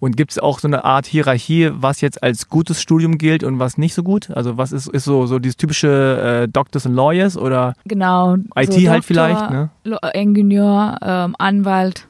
[0.01, 3.59] Und gibt es auch so eine Art Hierarchie, was jetzt als gutes Studium gilt und
[3.59, 4.31] was nicht so gut?
[4.31, 8.37] Also was ist, ist so, so dieses typische äh, Doctors and Lawyers oder Genau.
[8.57, 9.69] IT so halt vielleicht, ne?
[10.15, 12.07] Ingenieur, ähm, Anwalt,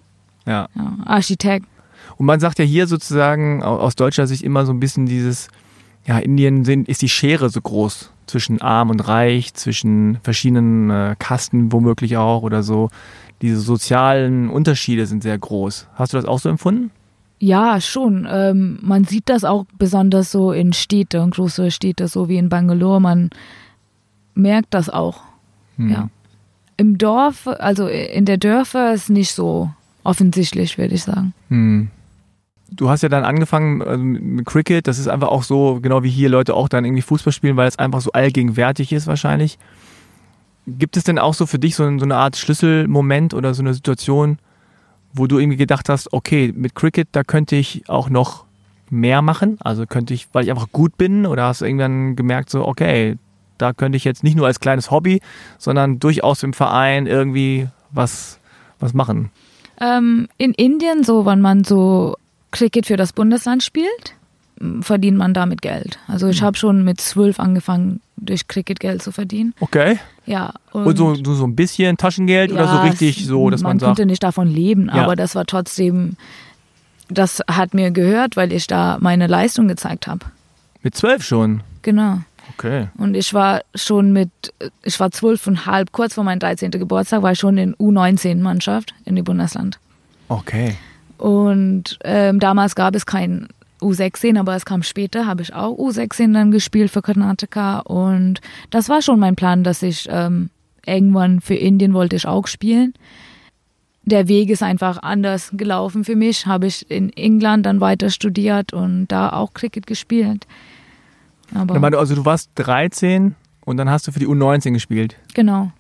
[0.46, 0.68] ja.
[0.74, 1.66] ja, Architekt.
[2.16, 5.48] Und man sagt ja hier sozusagen au- aus deutscher Sicht immer so ein bisschen dieses,
[6.06, 11.16] ja, Indien sind, ist die Schere so groß zwischen arm und reich, zwischen verschiedenen äh,
[11.18, 12.90] Kasten womöglich auch oder so.
[13.42, 15.88] Diese sozialen Unterschiede sind sehr groß.
[15.94, 16.90] Hast du das auch so empfunden?
[17.42, 18.28] Ja, schon.
[18.30, 23.00] Ähm, man sieht das auch besonders so in Städte, große Städte, so wie in Bangalore.
[23.00, 23.30] Man
[24.34, 25.22] merkt das auch.
[25.76, 25.88] Hm.
[25.88, 26.08] Ja.
[26.76, 29.70] Im Dorf, also in der Dörfer ist nicht so
[30.04, 31.32] offensichtlich, würde ich sagen.
[31.48, 31.88] Hm.
[32.72, 36.10] Du hast ja dann angefangen also mit Cricket, das ist einfach auch so, genau wie
[36.10, 39.58] hier Leute auch dann irgendwie Fußball spielen, weil es einfach so allgegenwärtig ist wahrscheinlich.
[40.66, 44.38] Gibt es denn auch so für dich so eine Art Schlüsselmoment oder so eine Situation,
[45.12, 48.44] wo du irgendwie gedacht hast, okay, mit Cricket, da könnte ich auch noch
[48.90, 49.58] mehr machen?
[49.60, 53.16] Also könnte ich, weil ich einfach gut bin oder hast du irgendwann gemerkt, so, okay,
[53.58, 55.20] da könnte ich jetzt nicht nur als kleines Hobby,
[55.58, 58.38] sondern durchaus im Verein irgendwie was,
[58.78, 59.30] was machen?
[59.80, 62.16] Ähm, in Indien, so, wenn man so
[62.50, 64.16] Cricket für das Bundesland spielt,
[64.82, 65.98] verdient man damit Geld.
[66.06, 69.54] Also ich habe schon mit zwölf angefangen, durch Cricket Geld zu verdienen.
[69.60, 69.98] Okay.
[70.26, 70.52] Ja.
[70.72, 73.78] Und so, so, so ein bisschen Taschengeld oder so Ja, richtig so, dass man, man
[73.78, 75.02] sagt, konnte nicht davon leben, Ja.
[75.04, 76.16] aber das war trotzdem,
[77.08, 80.26] das hat mir gehört, weil ich da meine Leistung gezeigt habe.
[80.82, 81.62] mit zwölf schon.
[81.82, 82.18] Genau.
[82.58, 82.88] Okay.
[82.98, 84.30] Und ich war schon mit,
[84.82, 86.70] ich war zwölf und halb, kurz vor meinem 13.
[86.72, 89.78] Geburtstag, war ich schon in U19-Mannschaft in dem Bundesland.
[90.28, 90.76] Okay.
[91.16, 93.48] Und ähm, damals gab es kein
[93.80, 97.80] U16, aber es kam später, habe ich auch U16 dann gespielt für Karnataka.
[97.80, 98.40] Und
[98.70, 100.50] das war schon mein Plan, dass ich ähm,
[100.86, 102.94] irgendwann für Indien wollte ich auch spielen.
[104.02, 106.46] Der Weg ist einfach anders gelaufen für mich.
[106.46, 110.46] Habe ich in England dann weiter studiert und da auch Cricket gespielt.
[111.54, 115.16] Aber Also du warst 13 und dann hast du für die U19 gespielt.
[115.34, 115.70] genau.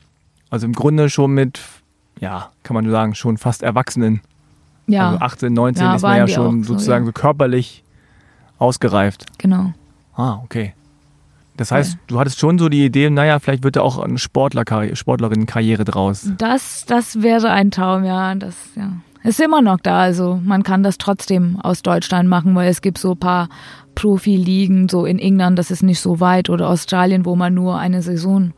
[0.52, 1.60] Also im Grunde schon mit,
[2.18, 4.20] ja, kann man sagen, schon fast Erwachsenen.
[4.88, 7.06] Ja, Also 18, 19 Ja, ist man ja schon so, sozusagen ja.
[7.06, 7.84] so körperlich
[8.60, 9.26] ausgereift.
[9.38, 9.72] genau.
[10.14, 10.74] Ah, okay.
[11.56, 14.64] Das heißt, du hattest schon so die Idee, naja, vielleicht wird da auch eine Sportler
[14.94, 16.30] Sportlerinnenkarriere draus.
[16.38, 18.34] Das, das wäre ein Traum, ja.
[18.34, 18.92] Das ja.
[19.24, 20.00] ist immer noch da.
[20.00, 23.48] Also man kann das trotzdem aus Deutschland machen, weil es gibt so ein paar
[23.94, 28.00] Profiligen, so in England, das ist nicht so weit, oder Australien, wo man nur eine
[28.00, 28.52] Saison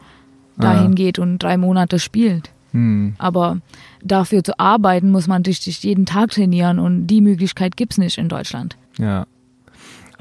[0.56, 0.94] dahin Ah.
[0.94, 2.50] geht und drei Monate spielt.
[2.70, 3.14] Hm.
[3.18, 3.58] Aber
[4.02, 8.28] dafür zu arbeiten, muss man richtig jeden Tag trainieren und die Möglichkeit gibt's nicht in
[8.28, 8.76] Deutschland.
[8.98, 9.26] Ja.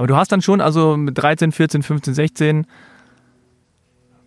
[0.02, 2.68] Aber du hast dann schon, also mit 13, 14, 15, 16,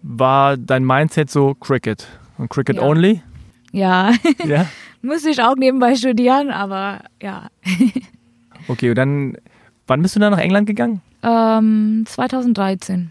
[0.02, 2.06] war dein Mindset so Cricket.
[2.38, 2.82] Und Cricket Ja.
[2.84, 3.22] only?
[3.72, 4.12] Ja,
[4.46, 4.66] Ja.
[5.02, 7.48] muss ich auch nebenbei studieren, aber ja.
[8.68, 9.36] Okay, und dann,
[9.88, 11.00] wann bist du dann nach England gegangen?
[11.24, 13.10] Ähm, 2013.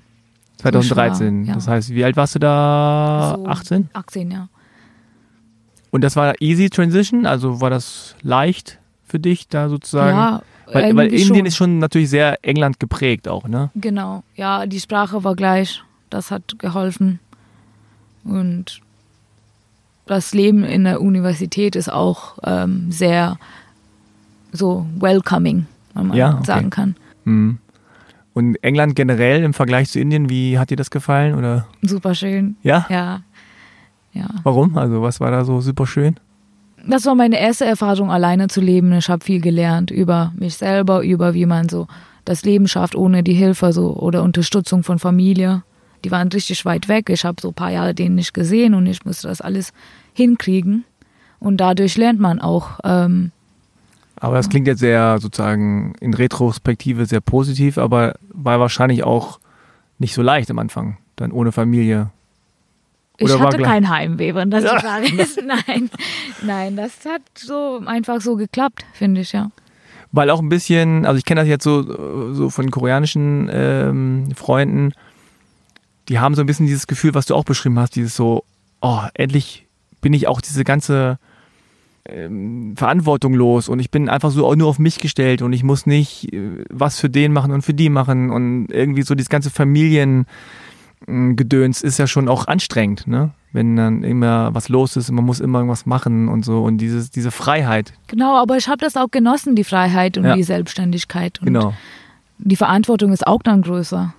[0.60, 1.44] 2013.
[1.44, 1.56] ja.
[1.56, 3.36] Das heißt, wie alt warst du da?
[3.40, 3.90] So 18?
[3.92, 4.48] 18, ja.
[5.92, 7.26] Und das war easy Transition?
[7.26, 10.18] Also war das leicht für dich da sozusagen?
[10.18, 11.46] Ja, weil, weil irgendwie Indien schon.
[11.46, 13.70] ist schon natürlich sehr England geprägt auch, ne?
[13.76, 15.82] Genau, ja, die Sprache war gleich.
[16.10, 17.20] Das hat geholfen.
[18.24, 18.82] Und
[20.06, 23.38] das Leben in der Universität ist auch ähm, sehr
[24.52, 26.46] so welcoming, wenn man Ja, okay.
[26.46, 26.96] sagen kann.
[27.26, 27.58] Mhm.
[28.34, 31.36] Und England generell im Vergleich zu Indien, wie hat dir das gefallen?
[31.36, 32.56] Oder Super schön.
[32.64, 32.86] ja?
[32.90, 33.22] Ja.
[34.14, 34.28] Ja.
[34.44, 34.78] Warum?
[34.78, 36.20] Also was war da so super schön?
[36.86, 38.92] Das war meine erste Erfahrung, alleine zu leben.
[38.94, 41.88] Ich habe viel gelernt über mich selber, über wie man so
[42.26, 45.64] das Leben schafft ohne die Hilfe so oder Unterstützung von Familie.
[46.04, 47.10] Die waren richtig weit weg.
[47.10, 49.72] Ich habe so ein paar Jahre denen nicht gesehen und ich musste das alles
[50.14, 50.84] hinkriegen.
[51.40, 52.80] Und dadurch lernt man auch.
[52.84, 53.32] Ähm,
[54.18, 59.40] Aber das klingt jetzt sehr sozusagen in Retrospektive sehr positiv, aber war wahrscheinlich auch
[60.00, 62.12] nicht so leicht am Anfang, dann ohne Familie.
[63.18, 64.76] Ich Oder hatte kein Heimweh, wenn das Ja.
[64.76, 65.40] die Frage ist.
[65.44, 65.90] Nein,
[66.42, 69.52] nein, das hat so einfach so geklappt, finde ich ja.
[70.12, 74.94] Weil auch ein bisschen, also ich kenne das jetzt so, so von koreanischen ähm, Freunden,
[76.10, 78.44] die haben so ein bisschen dieses Gefühl, was du auch beschrieben hast, dieses so,
[78.82, 79.66] oh, endlich
[80.02, 81.18] bin ich auch diese ganze
[82.06, 85.86] ähm, Verantwortung los und ich bin einfach so nur auf mich gestellt und ich muss
[85.86, 89.50] nicht äh, was für den machen und für die machen und irgendwie so dieses ganze
[91.06, 93.32] Familiengedöns ist ja schon auch anstrengend, ne?
[93.52, 96.80] Wenn dann immer was los ist und man muss immer irgendwas machen und so und
[96.80, 100.36] dieses, diese Freiheit, Genau, aber ich habe das auch genossen, die Freiheit und Ja.
[100.36, 101.40] die Selbstständigkeit.
[101.40, 101.74] Und genau.
[102.40, 104.14] die Verantwortung ist auch dann größer.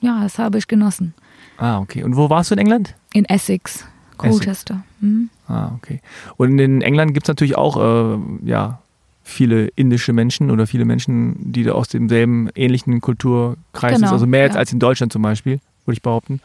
[0.00, 1.14] Ja, das habe ich genossen.
[1.58, 2.04] Ah, okay.
[2.04, 2.94] Und wo warst du in England?
[3.14, 3.84] In Essex,
[4.16, 4.82] Colchester.
[5.00, 5.30] Mhm.
[5.48, 6.00] Ah, okay.
[6.36, 8.78] Und in England gibt es natürlich auch äh, ja,
[9.24, 14.12] viele indische Menschen oder viele Menschen, die da aus demselben ähnlichen Kulturkreis Genau, sind.
[14.12, 14.60] Also mehr jetzt ja.
[14.60, 16.40] als in Deutschland zum Beispiel, würde ich behaupten.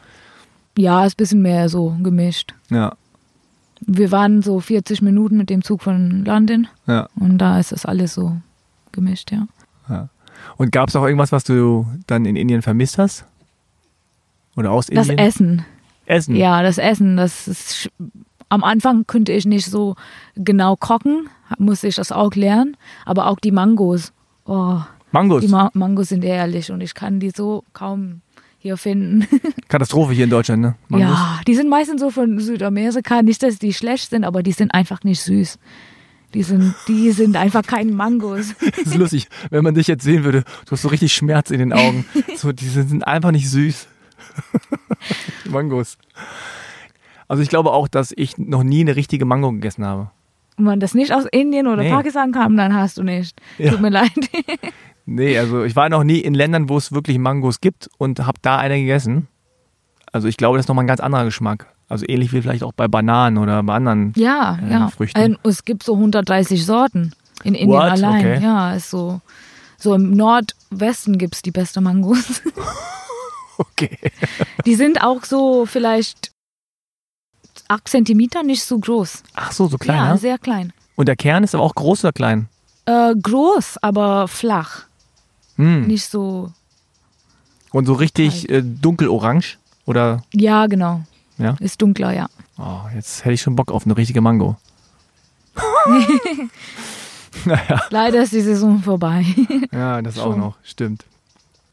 [0.78, 2.54] Ja, ist ein bisschen mehr so gemischt.
[2.70, 2.94] Ja,
[3.80, 7.08] Wir waren so 40 Minuten mit dem Zug von London ja.
[7.18, 8.36] und da ist das alles so
[8.92, 9.46] gemischt, ja.
[10.56, 13.24] Und gab es auch irgendwas, was du dann in Indien vermisst hast?
[14.56, 15.18] Oder aus Das Indien?
[15.26, 15.64] Essen.
[16.06, 16.34] Essen.
[16.36, 17.90] Ja, das Essen, das ist.
[18.48, 19.94] Am Anfang könnte ich nicht so
[20.34, 21.28] genau kochen,
[21.58, 22.76] musste ich das auch lernen.
[23.06, 24.12] Aber auch die Mangos.
[24.44, 24.80] Oh,
[25.12, 25.42] Mangos.
[25.42, 28.20] die Ma Mangos sind ehrlich und ich kann die so kaum
[28.62, 29.26] hier finden.
[29.68, 30.74] Katastrophe hier in Deutschland, ne?
[30.88, 31.08] Mangos.
[31.08, 33.20] Ja, die sind meistens so von Südamerika.
[33.22, 35.58] Nicht, dass die schlecht sind, aber die sind einfach nicht süß.
[36.32, 38.54] Die sind, die sind einfach kein Mangos.
[38.60, 40.44] Das ist lustig, wenn man dich jetzt sehen würde.
[40.64, 42.06] Du hast so richtig Schmerz in den Augen.
[42.36, 43.88] So, die sind einfach nicht süß.
[45.44, 45.98] Die Mangos.
[47.28, 50.10] Also ich glaube auch, dass ich noch nie eine richtige Mango gegessen habe.
[50.56, 51.90] Wenn man das nicht aus Indien oder Nee.
[51.90, 53.40] Pakistan kam, dann hast du nicht.
[53.58, 53.72] Ja.
[53.72, 54.12] Tut mir leid.
[55.04, 58.38] Nee, also ich war noch nie in Ländern, wo es wirklich Mangos gibt und habe
[58.42, 59.28] da eine gegessen.
[60.12, 61.66] Also ich glaube, das ist nochmal ein ganz anderer Geschmack.
[61.88, 64.12] Also ähnlich wie vielleicht auch bei Bananen oder bei anderen.
[64.16, 64.88] Ja, Äh, ja.
[64.88, 65.18] Früchten.
[65.18, 67.12] Ein- Es gibt so 130 Sorten
[67.44, 67.90] in Indien What?
[67.90, 68.20] allein.
[68.20, 68.40] Okay.
[68.42, 69.20] Ja, ist so.
[69.78, 72.42] So im Nordwesten gibt es die beste Mangos.
[73.58, 73.98] Okay.
[74.64, 76.32] Die sind auch so vielleicht
[77.68, 79.22] 8 Zentimeter, nicht so groß.
[79.34, 80.18] Ach so, so klein, ja, ne?
[80.18, 80.72] sehr klein.
[80.96, 82.48] Und der Kern ist aber auch groß oder klein?
[82.86, 84.84] Äh, groß, aber flach.
[85.56, 85.86] Hm.
[85.86, 86.50] Nicht so.
[87.72, 89.44] Und so richtig äh, dunkelorange?
[89.86, 91.02] Oder, Ja, genau.
[91.38, 91.56] Ja?
[91.58, 92.26] Ist dunkler, ja.
[92.58, 94.56] oh, jetzt hätte ich schon Bock auf eine richtige Mango.
[97.44, 99.24] naja, Leider ist die Saison vorbei.
[99.72, 100.40] ja, das auch Schon.
[100.40, 101.04] noch, stimmt.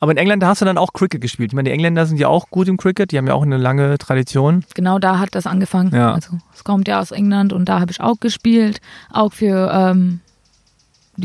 [0.02, 1.52] Aber in England hast du dann auch Cricket gespielt.
[1.52, 3.58] Ich meine, die Engländer sind ja auch gut im Cricket, die haben ja auch eine
[3.58, 4.63] lange Tradition.
[4.74, 5.94] genau da hat das angefangen.
[5.94, 6.13] Ja.
[6.13, 8.80] Also es kommt ja aus England und da habe ich auch gespielt.
[9.12, 10.22] Auch für ähm,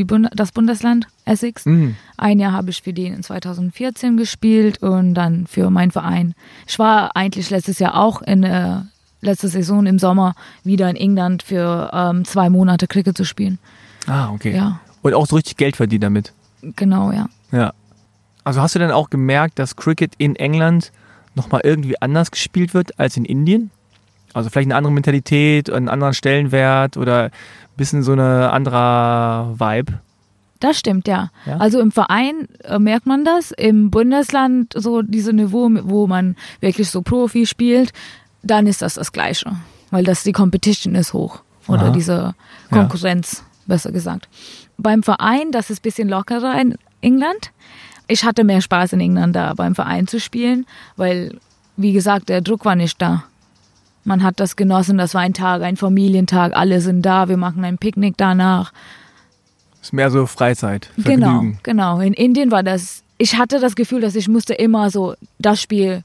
[0.02, 1.64] Bund das Bundesland Essex.
[1.66, 1.94] Mhm.
[2.16, 6.34] Ein Jahr habe ich für den in 2014 gespielt und dann für meinen Verein.
[6.66, 8.88] Ich war eigentlich letztes Jahr auch in der
[9.20, 13.60] letzte Saison im Sommer wieder in England für ähm, zwei Monate Cricket zu spielen.
[14.08, 14.54] Ah, okay.
[14.56, 16.32] Ja, Und auch so richtig Geld verdient damit.
[16.62, 17.26] genau, ja.
[17.52, 17.72] Ja.
[18.42, 20.90] Also hast du dann auch gemerkt, dass Cricket in England
[21.34, 23.70] nochmal irgendwie anders gespielt wird als in Indien?
[24.34, 27.30] Also vielleicht eine andere Mentalität, einen anderen Stellenwert oder ein
[27.76, 30.00] bisschen so eine anderer Vibe?
[30.60, 31.30] Das stimmt, ja.
[31.46, 31.58] Ja?
[31.58, 33.52] Also im Verein äh, merkt man das.
[33.52, 37.92] Im Bundesland so diese Niveau, wo man wirklich so Profi spielt,
[38.42, 39.52] dann ist das das Gleiche,
[39.90, 41.90] weil das die Competition ist hoch oder Aha.
[41.90, 42.34] diese
[42.70, 44.28] Konkurrenz, besser gesagt.
[44.76, 47.52] Beim Verein, das ist ein bisschen lockerer in England.
[48.06, 50.66] Ich hatte mehr Spaß in England da beim Verein zu spielen,
[50.96, 51.38] weil,
[51.76, 53.24] wie gesagt, der Druck war nicht da.
[54.04, 57.64] Man hat das genossen, das war ein Tag, ein Familientag, alle sind da, wir machen
[57.64, 58.72] ein Picknick danach.
[59.82, 61.58] Ist mehr so Freizeit, Genau, Vergnügen.
[61.62, 62.00] genau.
[62.00, 66.02] In Indien war das ich hatte das Gefühl, dass ich musste immer so das Spiel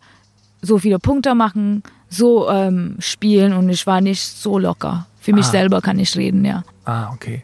[0.62, 5.08] so viele Punkte machen, so ähm, spielen und ich war nicht so locker.
[5.20, 5.52] Für mich Ah.
[5.52, 6.64] selber kann ich reden, ja.
[6.86, 7.42] Ah, okay.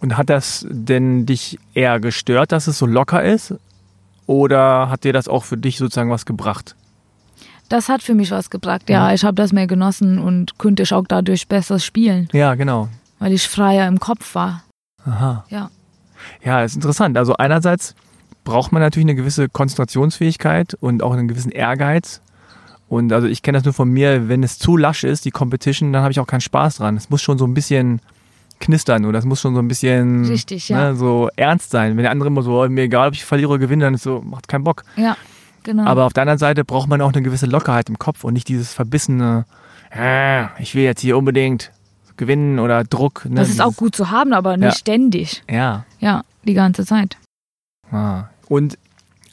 [0.00, 3.54] Und hat das denn dich eher gestört, dass es so locker ist?
[4.26, 6.74] Oder hat dir das auch für dich sozusagen was gebracht?
[7.68, 9.08] Das hat für mich was gebracht, ja.
[9.08, 9.14] Ja.
[9.14, 12.88] Ich habe das mehr genossen und konnte ich auch dadurch besser spielen, Ja, genau.
[13.18, 14.62] weil ich freier im Kopf war.
[15.04, 15.44] Aha.
[15.50, 15.70] Ja.
[16.42, 17.16] Ja, ist interessant.
[17.16, 17.94] Also einerseits
[18.44, 22.20] braucht man natürlich eine gewisse Konzentrationsfähigkeit und auch einen gewissen Ehrgeiz.
[22.88, 25.92] Und also ich kenne das nur von mir, wenn es zu lasch ist, die Competition,
[25.92, 26.96] dann habe ich auch keinen Spaß dran.
[26.96, 28.00] Es muss schon so ein bisschen
[28.60, 30.90] knistern oder es muss schon so ein bisschen Richtig, ja.
[30.92, 31.96] ne, so ernst sein.
[31.96, 34.02] Wenn der andere immer so, "Oh, mir egal, ob ich verliere oder gewinne, dann ist
[34.02, 34.84] so, macht keinen Bock.
[34.96, 35.16] Ja,
[35.62, 35.84] genau.
[35.84, 38.48] Aber auf der anderen Seite braucht man auch eine gewisse Lockerheit im Kopf und nicht
[38.48, 39.44] dieses verbissene,
[39.94, 41.72] äh, ich will jetzt hier unbedingt
[42.16, 43.24] gewinnen oder Druck.
[43.26, 44.78] Ne, das ist auch dieses- gut zu haben, aber nicht Ja.
[44.78, 45.42] ständig.
[45.48, 45.84] Ja.
[46.00, 47.16] Ja, die ganze Zeit.
[47.92, 48.24] Ah.
[48.48, 48.76] Und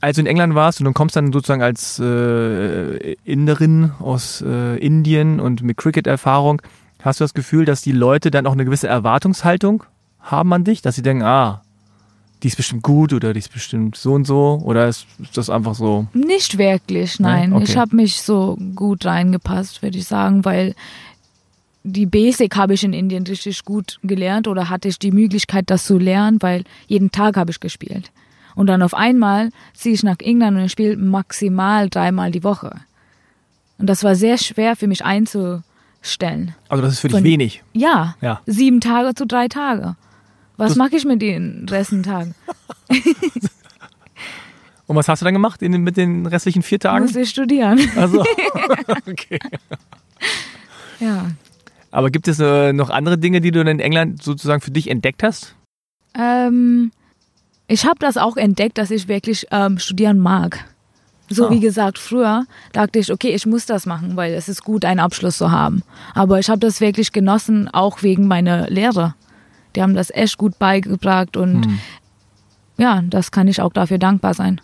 [0.01, 4.77] als du in England warst und du kommst dann sozusagen als äh, Inderin aus äh,
[4.77, 6.61] Indien und mit Cricket-Erfahrung,
[7.01, 9.83] hast du das Gefühl, dass die Leute dann auch eine gewisse Erwartungshaltung
[10.19, 11.61] haben an dich, dass sie denken, ah,
[12.45, 15.73] die ist bestimmt gut oder die ist bestimmt so und so oder ist, das einfach
[15.73, 16.05] so?
[16.13, 17.53] Nicht wirklich, nein.
[17.53, 17.63] Okay.
[17.63, 20.75] Ich habe mich so gut reingepasst, würde ich sagen, weil
[21.83, 25.85] die Basic habe ich in Indien richtig gut gelernt oder hatte ich die Möglichkeit, das
[25.85, 28.11] zu lernen, weil jeden Tag habe ich gespielt.
[28.53, 32.75] Und dann auf einmal ziehe ich nach England und spiele maximal dreimal die Woche.
[33.79, 36.53] Und das war sehr schwer für mich einzustellen.
[36.69, 37.63] Also das ist für dich Von- wenig.
[37.73, 38.41] Ja, Ja.
[38.45, 39.95] sieben Tage zu drei Tage.
[40.57, 42.35] Was mache ich mit den restlichen Tagen?
[44.87, 47.05] Und was hast du dann gemacht in, mit den restlichen vier Tagen?
[47.05, 47.79] Muss ich studieren.
[47.95, 48.23] Also,
[49.09, 49.39] okay.
[50.99, 51.31] Ja.
[51.91, 55.23] Aber gibt es äh, noch andere Dinge, die du in England sozusagen für dich entdeckt
[55.23, 55.55] hast?
[56.13, 56.91] Ähm,
[57.67, 60.63] ich habe das auch entdeckt, dass ich wirklich ähm, studieren mag.
[61.29, 61.49] So Ah.
[61.49, 64.99] wie gesagt, früher dachte ich, okay, ich muss das machen, weil es ist gut, einen
[64.99, 65.81] Abschluss zu haben.
[66.13, 69.15] Aber ich habe das wirklich genossen, auch wegen meiner Lehrer.
[69.75, 71.79] Die haben das echt gut beigebracht und Hm.
[72.77, 74.61] ja, das kann ich auch dafür dankbar sein.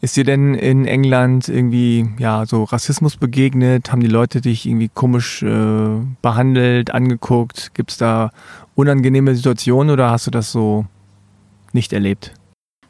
[0.00, 3.92] Ist dir denn in England irgendwie ja so Rassismus begegnet?
[3.92, 7.72] Haben die Leute dich irgendwie komisch äh, behandelt, angeguckt?
[7.74, 8.30] Gibt es da
[8.74, 10.86] unangenehme Situationen oder hast du das so
[11.72, 12.32] nicht erlebt?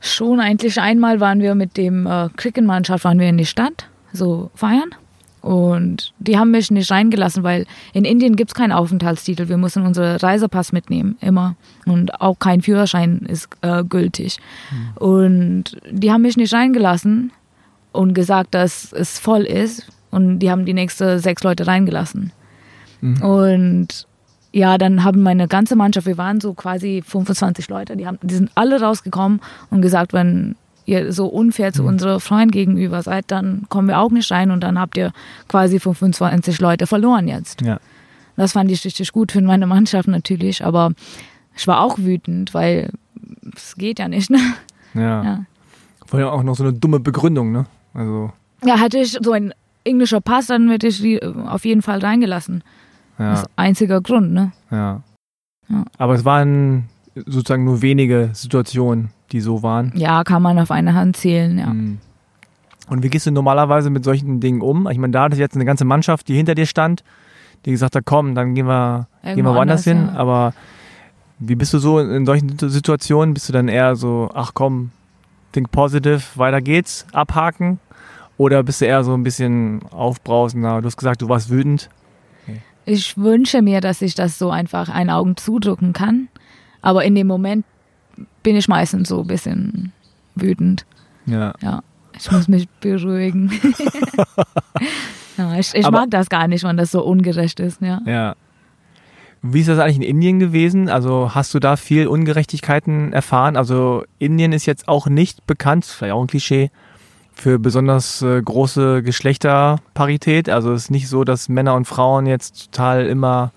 [0.00, 4.50] Schon eigentlich einmal waren wir mit dem äh, Cricket-Mannschaft waren wir in die Stadt, so
[4.54, 4.90] feiern.
[5.42, 9.48] Und die haben mich nicht reingelassen, weil in Indien gibt es keinen Aufenthaltstitel.
[9.48, 11.56] Wir müssen unseren Reisepass mitnehmen, immer.
[11.84, 14.38] Und auch kein Führerschein ist äh, gültig.
[14.94, 17.32] Und die haben mich nicht reingelassen
[17.90, 19.88] und gesagt, dass es voll ist.
[20.12, 22.32] Und die haben die nächsten sechs Leute reingelassen.
[23.20, 24.06] Und
[24.52, 28.34] ja, dann haben meine ganze Mannschaft, wir waren so quasi 25 Leute, die, haben, die
[28.34, 33.66] sind alle rausgekommen und gesagt, wenn ihr so unfair zu unserem Freund gegenüber seid, dann
[33.68, 35.12] kommen wir auch nicht rein und dann habt ihr
[35.48, 37.60] quasi 25 Leute verloren jetzt.
[37.62, 37.78] Ja.
[38.36, 40.92] Das fand ich richtig gut für meine Mannschaft natürlich, aber
[41.56, 42.90] ich war auch wütend, weil
[43.54, 44.30] es geht ja nicht.
[44.30, 44.38] Ne?
[44.94, 45.22] Ja.
[45.24, 45.44] Ja.
[46.06, 47.66] Vor allem auch noch so eine dumme Begründung, ne?
[47.94, 48.32] Also,
[48.64, 49.52] ja, hätte ich so ein
[49.84, 52.62] englischer Pass, dann hätte ich die auf jeden Fall reingelassen.
[53.18, 54.52] ja, Das ist einziger Grund, ne?
[54.70, 55.02] ja.
[55.68, 55.84] Ja.
[55.96, 59.92] Aber es waren sozusagen nur wenige Situationen, die so waren.
[59.94, 61.66] Ja, kann man auf eine Hand zählen, ja.
[61.66, 61.98] Mhm.
[62.88, 64.88] Und wie gehst du normalerweise mit solchen Dingen um?
[64.90, 67.04] Ich meine, da du jetzt eine ganze Mannschaft, die hinter dir stand,
[67.64, 70.08] die gesagt hat, komm, dann gehen wir, gehen wir woanders hin.
[70.12, 70.18] ja.
[70.18, 70.52] Aber
[71.38, 73.34] wie bist du so in solchen Situationen?
[73.34, 74.90] Bist du dann eher so, ach komm,
[75.52, 77.78] think positive, weiter geht's, abhaken?
[78.36, 80.80] Oder bist du eher so ein bisschen aufbrausender?
[80.80, 81.88] Du hast gesagt, du warst wütend.
[82.84, 86.28] Ich wünsche mir, dass ich das so einfach ein Augen zudrücken kann.
[86.80, 87.64] Aber in dem Moment
[88.42, 89.92] bin ich meistens so ein bisschen
[90.34, 90.86] wütend.
[91.26, 91.54] Ja.
[91.60, 91.82] Ja,
[92.18, 93.50] ich muss mich beruhigen.
[95.36, 97.80] ja, ich ich mag das gar nicht, wenn das so ungerecht ist.
[97.80, 98.00] Ja.
[98.06, 98.34] Ja.
[99.42, 100.88] Wie ist das eigentlich in Indien gewesen?
[100.88, 103.56] Also hast du da viel Ungerechtigkeiten erfahren?
[103.56, 106.70] Also Indien ist jetzt auch nicht bekannt, vielleicht auch ein Klischee,
[107.34, 110.48] für besonders äh, große Geschlechterparität.
[110.48, 113.52] Also es ist nicht so, dass Männer und Frauen jetzt total immer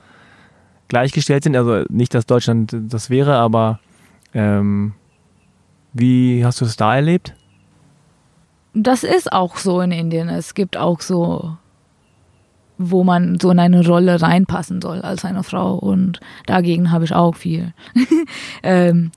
[0.87, 1.55] gleichgestellt sind.
[1.55, 3.79] Also nicht, dass Deutschland das wäre, aber
[4.35, 4.93] ähm,
[5.93, 7.33] wie hast du es da erlebt?
[8.73, 10.27] Das ist auch so in Indien.
[10.27, 11.55] Es gibt auch so,
[12.77, 15.75] wo man so in eine Rolle reinpassen soll als eine Frau.
[15.75, 17.73] Und dagegen habe ich auch viel
[18.63, 19.11] ähm,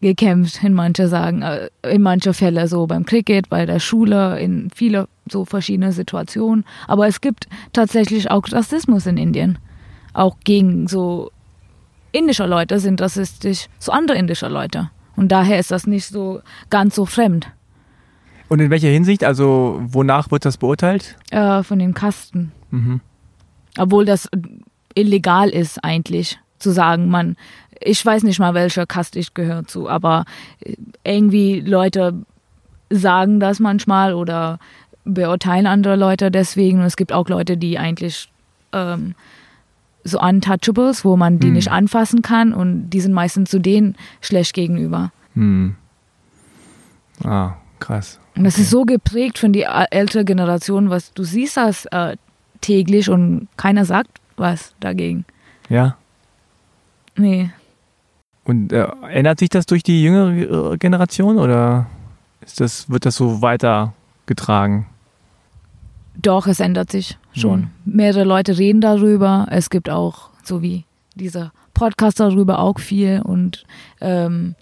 [0.00, 4.70] gekämpft, in manche sagen, äh, in manche Fälle so beim Cricket, bei der Schule, in
[4.74, 6.64] viele so verschiedene Situationen.
[6.88, 9.58] Aber es gibt tatsächlich auch Rassismus in Indien.
[10.14, 11.30] Auch gegen so
[12.12, 14.90] indische Leute sind rassistisch zu andere indische Leute.
[15.16, 17.50] Und daher ist das nicht so ganz so fremd
[18.48, 19.22] Und in welcher Hinsicht?
[19.24, 21.16] Also wonach wird das beurteilt?
[21.30, 22.52] äh, von den Kasten.
[22.70, 23.00] Mhm.
[23.78, 24.28] Obwohl das
[24.94, 27.36] illegal ist eigentlich zu sagen, man,
[27.80, 30.24] ich weiß nicht mal, welcher Kast ich gehöre zu, aber
[31.04, 32.14] irgendwie Leute
[32.90, 34.58] sagen das manchmal oder
[35.04, 36.80] beurteilen andere Leute deswegen.
[36.80, 38.28] Und es gibt auch Leute, die eigentlich
[38.72, 39.14] ähm,
[40.04, 41.54] so Untouchables, wo man die Hm.
[41.54, 45.12] nicht anfassen kann und die sind meistens zu denen schlecht gegenüber.
[45.34, 45.74] Hm.
[47.24, 48.18] Ah, krass.
[48.36, 52.16] Und das ist so geprägt von der ältere Generation, was du siehst das äh,
[52.60, 55.24] täglich und keiner sagt was dagegen.
[55.68, 55.96] Ja.
[57.16, 57.50] Nee.
[58.44, 61.86] Und äh, ändert sich das durch die jüngere äh, Generation oder
[62.40, 64.86] ist das, wird das so weitergetragen?
[66.16, 67.62] Doch, es ändert sich schon.
[67.62, 67.70] Hm.
[67.84, 69.46] Mehrere Leute reden darüber.
[69.50, 73.20] Es gibt auch, so wie dieser Podcast darüber, auch viel.
[73.22, 73.64] Und
[74.00, 74.54] ähm,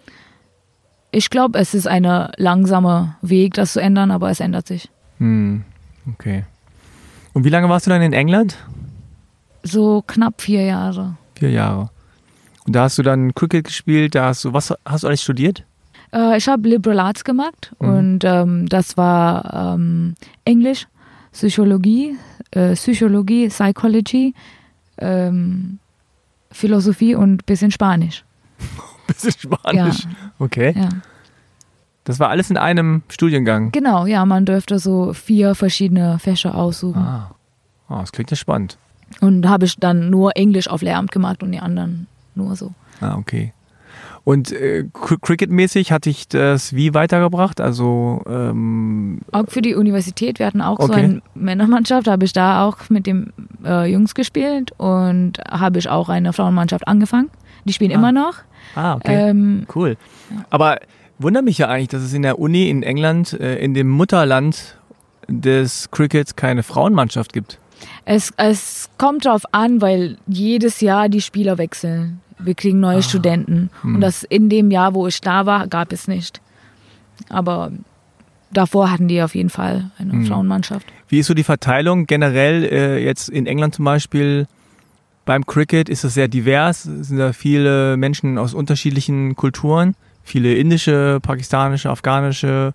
[1.10, 2.04] ich glaube, es ist ein
[2.36, 4.88] langsamer Weg, das zu ändern, aber es ändert sich.
[5.18, 5.64] Hm.
[6.14, 6.44] Okay.
[7.32, 8.56] Und wie lange warst du dann in England?
[9.62, 11.16] So knapp vier Jahre.
[11.34, 11.90] Vier Jahre.
[12.66, 15.64] Und da hast du dann Cricket gespielt, da hast du, was hast du alles studiert?
[16.12, 17.88] Äh, ich habe Liberal Arts gemacht Mhm.
[17.88, 20.86] und ähm, das war ähm, Englisch,
[21.38, 22.18] Psychologie,
[22.50, 24.34] äh, Psychologie, Psychology,
[24.98, 25.78] ähm,
[26.50, 28.24] Philosophie und bisschen Spanisch.
[29.06, 30.02] Bisschen Spanisch.
[30.40, 30.74] Okay.
[30.76, 30.88] Ja.
[32.02, 33.70] Das war alles in einem Studiengang.
[33.70, 37.02] Genau, ja, man dürfte so vier verschiedene Fächer aussuchen.
[37.02, 37.30] Ah.
[37.88, 38.76] ah das klingt ja spannend.
[39.20, 42.72] Und habe ich dann nur Englisch auf Lehramt gemacht und die anderen nur so.
[43.00, 43.52] Ah, okay.
[44.28, 47.62] Und äh, Cr- Cricket-mäßig hat dich das wie weitergebracht?
[47.62, 51.00] Also, ähm, Auch für die Universität, wir hatten auch so Okay.
[51.04, 53.32] eine Männermannschaft, habe ich da auch mit den
[53.64, 57.30] äh, Jungs gespielt und habe ich auch eine Frauenmannschaft angefangen.
[57.64, 57.94] Die spielen Ah.
[57.94, 58.34] immer noch.
[58.74, 59.30] ah, okay.
[59.30, 59.96] Ähm, Cool.
[60.50, 60.78] Aber
[61.18, 64.76] wundert mich ja eigentlich, dass es in der Uni in England, äh, in dem Mutterland
[65.26, 67.58] des Crickets, keine Frauenmannschaft gibt.
[68.04, 72.20] es, es kommt drauf an, weil jedes Jahr die Spieler wechseln.
[72.38, 73.70] Wir kriegen neue Studenten.
[73.82, 73.96] Hm.
[73.96, 76.40] Und das in dem Jahr, wo ich da war, gab es nicht.
[77.28, 77.72] Aber
[78.52, 80.26] davor hatten die auf jeden Fall eine Hm.
[80.26, 80.86] Frauenmannschaft.
[81.08, 84.46] Wie ist so die Verteilung generell äh, jetzt in England zum Beispiel
[85.24, 85.88] beim Cricket?
[85.88, 86.82] Ist das sehr divers?
[86.84, 89.94] Sind da viele Menschen aus unterschiedlichen Kulturen?
[90.22, 92.72] Viele indische, pakistanische, afghanische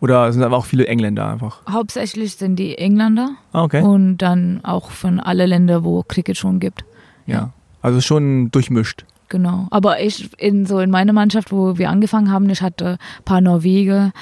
[0.00, 1.60] oder sind aber auch viele Engländer einfach?
[1.70, 3.82] Hauptsächlich sind die Engländer Ah, okay.
[3.82, 6.84] und dann auch von alle Länder, wo Cricket schon gibt.
[7.26, 7.52] Ja.
[7.84, 9.04] Also schon durchmischt.
[9.28, 9.66] Genau.
[9.70, 13.42] Aber ich in so in meiner Mannschaft, wo wir angefangen haben, ich hatte ein paar
[13.42, 14.12] Norweger,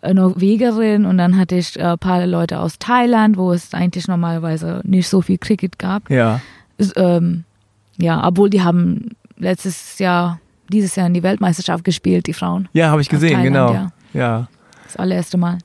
[0.00, 4.80] äh, Norwegerinnen und dann hatte ich ein paar Leute aus Thailand, wo es eigentlich normalerweise
[4.82, 6.10] nicht so viel Cricket gab.
[6.10, 6.40] Ja.
[6.78, 7.44] Ist, ähm,
[7.96, 10.40] ja, obwohl die haben letztes Jahr,
[10.72, 12.68] dieses Jahr in die Weltmeisterschaft gespielt, die Frauen.
[12.72, 13.72] Ja, habe ich gesehen, Thailand, genau.
[13.72, 13.92] ja.
[14.14, 14.48] ja.
[14.84, 15.58] Das allererste Mal.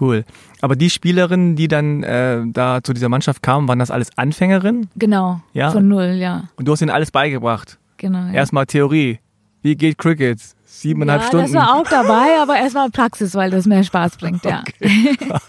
[0.00, 0.24] Cool.
[0.60, 4.88] Aber die Spielerinnen, die dann äh, da zu dieser Mannschaft kamen, waren das alles Anfängerinnen?
[4.96, 5.40] Genau.
[5.52, 5.70] Ja?
[5.70, 6.44] Von null, ja.
[6.56, 7.78] Und du hast ihnen alles beigebracht.
[7.96, 8.26] Genau.
[8.26, 8.32] Ja.
[8.32, 9.20] Erstmal Theorie.
[9.62, 10.40] Wie geht Cricket?
[10.66, 11.52] Siebeneinhalb ja, Stunden.
[11.52, 14.64] das war auch dabei, aber erstmal Praxis, weil das mehr Spaß bringt, ja.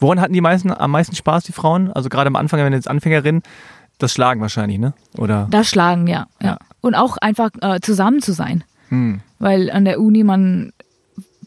[0.00, 1.92] Woran hatten die meisten am meisten Spaß, die Frauen?
[1.92, 3.42] Also gerade am Anfang, wenn jetzt Anfängerin,
[3.98, 4.94] das Schlagen wahrscheinlich, ne?
[5.18, 5.46] Oder?
[5.50, 6.26] Das Schlagen, ja.
[6.40, 6.48] Ja.
[6.48, 6.58] ja.
[6.80, 8.64] Und auch einfach äh, zusammen zu sein.
[8.88, 9.20] Hm.
[9.38, 10.72] Weil an der Uni man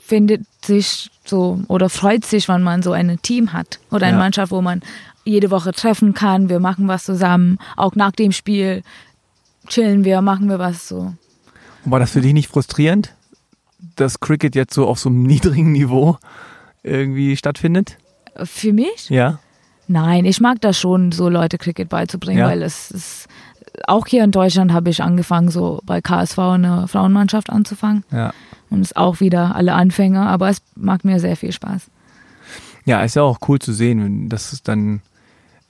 [0.02, 4.24] findet sich so oder freut sich, wenn man so ein Team hat oder eine Ja.
[4.24, 4.82] Mannschaft, wo man
[5.26, 6.50] jede Woche treffen kann.
[6.50, 7.58] Wir machen was zusammen.
[7.78, 8.84] Auch nach dem Spiel
[9.68, 11.14] chillen wir, machen wir was so.
[11.86, 13.14] Und war das für dich nicht frustrierend,
[13.96, 16.18] dass Cricket jetzt so auf so einem niedrigen Niveau
[16.84, 17.98] irgendwie stattfindet?
[18.44, 19.10] Für mich?
[19.10, 19.40] Ja.
[19.88, 22.48] Nein, ich mag das schon, so Leute Cricket beizubringen, Ja.
[22.48, 23.28] weil es ist
[23.88, 28.04] auch hier in Deutschland habe ich angefangen, so bei KSV eine Frauenmannschaft anzufangen.
[28.12, 28.34] Ja.
[28.74, 31.90] Und es ist auch wieder alle Anfänger, aber es macht mir sehr viel Spaß.
[32.86, 35.02] Ja, ist ja auch cool zu sehen, dass dann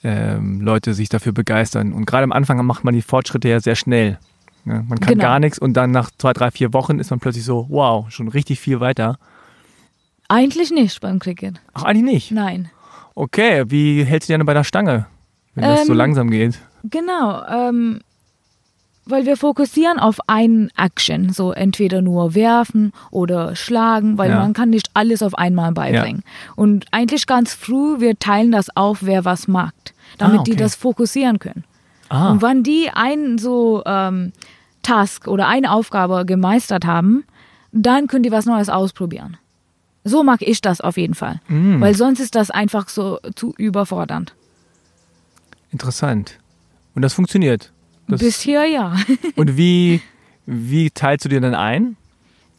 [0.04, 1.94] ähm, Leute sich dafür begeistern.
[1.94, 4.18] Und gerade am Anfang macht man die Fortschritte ja sehr schnell.
[4.66, 5.22] Ja, man kann Genau.
[5.24, 8.30] gar nichts und dann nach zwei, drei, vier Wochen ist man plötzlich so, wow, schon
[8.30, 9.18] richtig viel weiter.
[10.30, 11.60] Eigentlich nicht beim Cricket.
[11.74, 12.32] Ach, eigentlich nicht.
[12.32, 12.70] Nein.
[13.16, 15.06] Okay, wie hältst du dich denn bei der Stange,
[15.54, 16.60] wenn das so Ähm, langsam geht?
[16.84, 18.00] Genau, ähm,
[19.06, 24.38] weil wir fokussieren auf einen Action, so entweder nur werfen oder schlagen, weil Ja.
[24.40, 26.24] man kann nicht alles auf einmal beibringen.
[26.56, 29.74] Und eigentlich ganz früh, wir teilen das auf, wer was mag,
[30.18, 30.62] damit Ah, die okay.
[30.62, 31.64] das fokussieren können.
[32.10, 34.32] Ah, Und wann die einen so ähm,
[34.84, 37.24] Task oder eine Aufgabe gemeistert haben,
[37.72, 39.38] dann können die was Neues ausprobieren.
[40.06, 43.54] So mag ich das auf jeden Fall, mm, weil sonst ist das einfach so zu
[43.58, 44.34] überfordernd.
[45.72, 46.38] interessant.
[46.96, 47.72] Und das funktioniert.
[48.08, 48.94] Das, Bis hier ja.
[49.36, 50.02] und wie,
[50.46, 51.96] wie teilst du dir dann ein?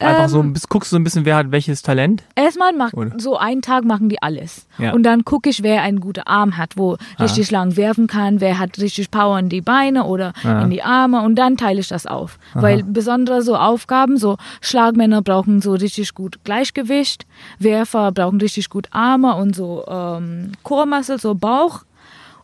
[0.01, 2.24] Einfach so Ähm, ein bisschen, guckst du so ein bisschen, wer hat welches Talent?
[2.34, 3.12] Erstmal macht Oder?
[3.18, 4.66] so einen Tag machen die alles.
[4.76, 4.92] Ja.
[4.92, 8.59] Und dann gucke ich, wer einen guten Arm hat, wo richtig lang werfen kann, wer
[8.59, 10.62] hat richtig Power in die Beine oder Ja.
[10.62, 12.38] in die Arme und dann teile ich das auf.
[12.55, 17.24] Weil besondere so Aufgaben, so Schlagmänner brauchen so richtig gut Gleichgewicht,
[17.61, 21.82] Werfer brauchen richtig gut Arme und so ähm, Core-Muscle, so Bauch.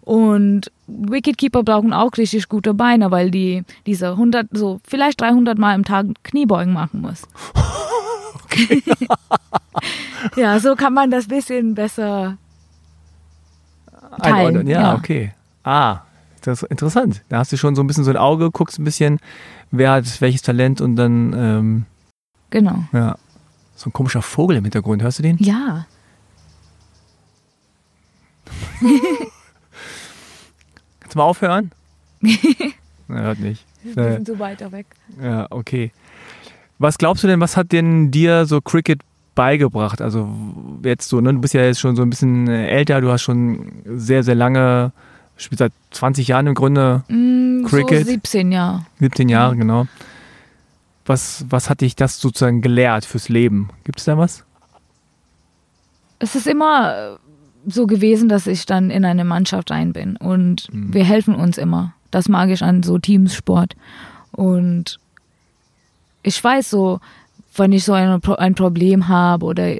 [0.03, 5.75] Und Wicketkeeper brauchen auch richtig gute Beine, weil die diese 100, so vielleicht 300 Mal
[5.75, 7.23] im Tag Kniebeugen machen muss.
[10.37, 12.39] ja, so kann man das bisschen besser
[14.23, 14.37] teilen.
[14.37, 14.67] Einordnen.
[14.69, 15.33] Ja, okay.
[15.63, 16.01] Ah,
[16.43, 17.23] das ist interessant.
[17.29, 19.21] Da hast du schon so ein bisschen so ein Auge, guckst ein bisschen,
[19.71, 21.87] wer hat welches Talent und dann, ähm,
[22.51, 22.85] Genau.
[22.93, 23.17] ja.
[23.77, 25.39] So ein komischer Vogel im Hintergrund, hörst du den?
[25.39, 25.87] Ja.
[31.15, 31.71] Mal aufhören?
[33.09, 33.65] er hört nicht.
[33.83, 34.87] Wir Äh, sind so weiter weg.
[35.23, 35.91] Ja, okay.
[36.79, 39.01] Was glaubst du denn, was hat denn dir so Cricket
[39.35, 40.01] beigebracht?
[40.03, 40.29] Also
[40.83, 43.23] jetzt so, ne, du bist ja jetzt schon so ein bisschen äh, älter, du hast
[43.23, 44.93] schon sehr, sehr lange,
[45.37, 48.07] spielst seit 20 Jahren im Grunde, Mm, Cricket?
[48.07, 48.87] So 17 Jahre.
[49.01, 49.87] 17 Jahre, genau.
[51.07, 53.71] Was, was hat dich das sozusagen gelehrt fürs Leben?
[53.85, 54.45] Gibt es da was?
[56.19, 57.17] Es ist immer äh,
[57.67, 60.95] so gewesen, dass ich dann in eine Mannschaft rein bin und Mhm.
[60.95, 61.93] wir helfen uns immer.
[62.11, 63.77] Das mag ich an so Teamsport.
[64.33, 64.99] Und
[66.23, 67.01] ich weiß so,
[67.57, 69.75] wenn ich so ein, ein Problem habe oder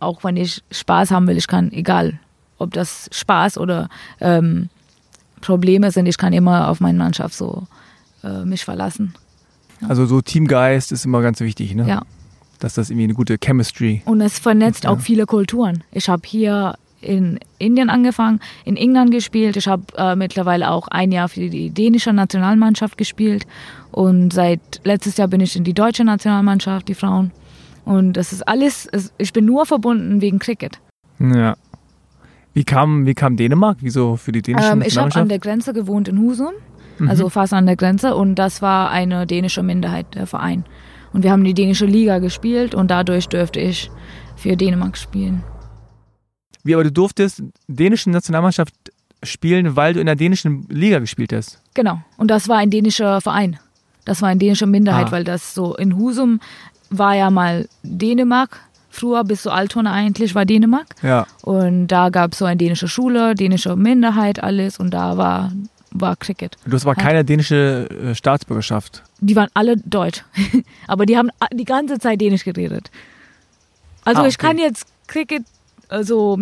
[0.00, 2.18] auch wenn ich Spaß haben will, ich kann, egal
[2.58, 3.88] ob das Spaß oder
[4.20, 4.68] ähm,
[5.40, 7.66] Probleme sind, ich kann immer auf meine Mannschaft so
[8.22, 9.14] äh, mich verlassen.
[9.86, 11.86] Also so Teamgeist ist immer ganz wichtig, ne?
[11.88, 12.02] Ja.
[12.60, 14.02] Dass das irgendwie eine gute Chemistry.
[14.06, 14.90] Und es vernetzt Ja.
[14.90, 15.82] auch viele Kulturen.
[15.92, 19.56] Ich habe hier in Indien angefangen, in England gespielt.
[19.56, 23.46] Ich habe äh, mittlerweile auch ein Jahr für die dänische Nationalmannschaft gespielt.
[23.92, 27.30] Und seit letztes Jahr bin ich in die deutsche Nationalmannschaft, die Frauen.
[27.84, 30.80] Und das ist alles, es, ich bin nur verbunden wegen Cricket.
[31.20, 31.54] Ja.
[32.54, 33.78] Wie kam, wie kam Dänemark?
[33.80, 35.22] Wieso für die dänische Ähm, ich habe Nationalmannschaft?
[35.22, 36.52] an der Grenze gewohnt in Husum,
[36.98, 37.08] Mhm.
[37.08, 38.14] also fast an der Grenze.
[38.14, 40.64] Und das war eine dänische Minderheit, der Verein.
[41.12, 43.90] Und wir haben die dänische Liga gespielt und dadurch durfte ich
[44.36, 45.42] für Dänemark spielen.
[46.64, 48.74] Wie, aber du durftest dänische Nationalmannschaft
[49.22, 51.60] spielen, weil du in der dänischen Liga gespielt hast.
[51.74, 52.00] Genau.
[52.16, 53.58] Und das war ein dänischer Verein.
[54.04, 55.12] Das war eine dänische Minderheit, Ah.
[55.12, 56.40] weil das so in Husum
[56.90, 58.60] war ja mal Dänemark.
[58.90, 60.86] Früher bis zu Altona eigentlich war Dänemark.
[61.02, 61.26] Ja.
[61.42, 64.78] Und da gab es so eine dänische Schule, dänische Minderheit, alles.
[64.78, 65.52] Und da war,
[65.90, 66.56] war Cricket.
[66.66, 69.02] Du hast aber keine dänische äh, Staatsbürgerschaft.
[69.20, 70.22] Die waren alle deutsch.
[70.86, 72.90] Aber die haben die ganze Zeit Dänisch geredet.
[74.04, 74.46] Also Ah, ich okay.
[74.48, 75.44] kann jetzt Cricket,
[75.94, 76.38] also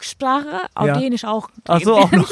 [0.00, 0.98] Sprache auf Ja.
[0.98, 1.48] Dänisch auch.
[1.66, 2.30] Ach so, auch noch.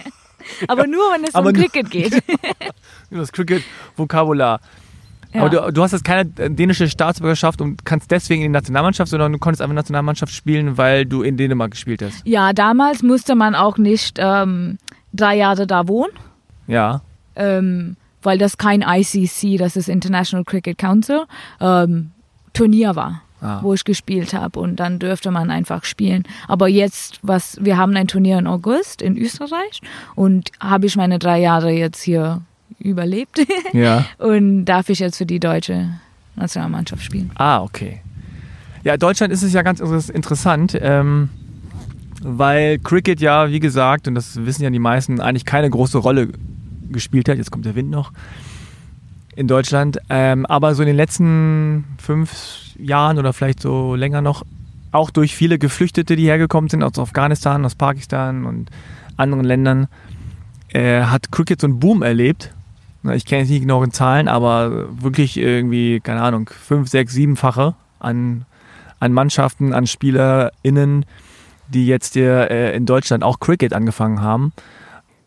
[0.68, 2.22] Aber nur, wenn es Aber um Cricket geht.
[3.10, 4.60] Das Cricket-Vokabular.
[5.32, 5.40] Ja.
[5.40, 9.10] Aber du, du hast jetzt keine äh, dänische Staatsbürgerschaft und kannst deswegen in die Nationalmannschaft,
[9.10, 12.26] sondern du konntest einfach Nationalmannschaft spielen, weil du in Dänemark gespielt hast.
[12.26, 14.78] Ja, damals musste man auch nicht ähm,
[15.12, 16.12] drei Jahre da wohnen,
[16.66, 17.02] Ja.
[17.36, 21.24] ähm, weil das kein ICC, das ist International Cricket Council,
[21.60, 22.10] ähm,
[22.52, 23.60] Turnier war, Ah.
[23.62, 26.24] wo ich gespielt habe und dann dürfte man einfach spielen.
[26.48, 29.80] Aber jetzt, was wir haben ein Turnier in August in Österreich
[30.16, 32.42] und habe ich meine drei Jahre jetzt hier
[32.80, 33.38] überlebt
[33.72, 34.04] Ja.
[34.18, 35.90] und darf ich jetzt für die deutsche
[36.34, 37.30] Nationalmannschaft spielen.
[37.36, 38.00] Ah, okay.
[38.82, 41.28] Ja, Deutschland ist es ja ganz inter- interessant, ähm,
[42.22, 46.28] weil Cricket ja, wie gesagt, und das wissen ja die meisten, eigentlich keine große Rolle
[46.90, 47.36] gespielt hat.
[47.36, 48.12] Jetzt kommt der Wind noch
[49.36, 49.98] in Deutschland.
[50.08, 54.44] Ähm, aber so in den letzten fünf Jahren oder vielleicht so länger noch,
[54.90, 58.70] auch durch viele Geflüchtete, die hergekommen sind aus Afghanistan, aus Pakistan und
[59.16, 59.88] anderen Ländern,
[60.70, 62.52] äh, hat Cricket so einen Boom erlebt.
[63.14, 67.74] Ich kenne jetzt nicht die genauen Zahlen, aber wirklich irgendwie, keine Ahnung, fünf, sechs, siebenfache
[68.00, 68.46] an,
[68.98, 71.04] an Mannschaften, an SpielerInnen,
[71.68, 74.52] die jetzt hier äh, in Deutschland auch Cricket angefangen haben.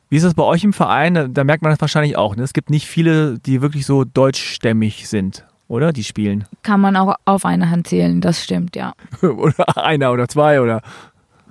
[0.10, 1.34] Wie ist das bei euch im Verein?
[1.34, 2.36] Da, merkt man das wahrscheinlich auch.
[2.36, 2.44] Ne?
[2.44, 5.94] Es gibt nicht viele, die wirklich so deutschstämmig sind, oder?
[5.94, 6.46] Die spielen.
[6.64, 8.94] Kann man auch auf eine Hand zählen, das stimmt, ja.
[9.22, 10.82] oder einer oder zwei oder.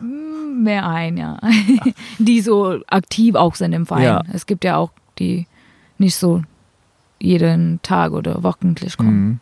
[0.01, 1.39] Mehr ein, ja.
[2.19, 4.05] die so aktiv auch sind im Verein.
[4.05, 4.23] Ja.
[4.33, 4.91] Es gibt ja auch
[5.21, 5.47] die
[5.99, 6.43] nicht so
[7.21, 9.25] jeden Tag oder wochentlich kommen.
[9.25, 9.41] Mhm.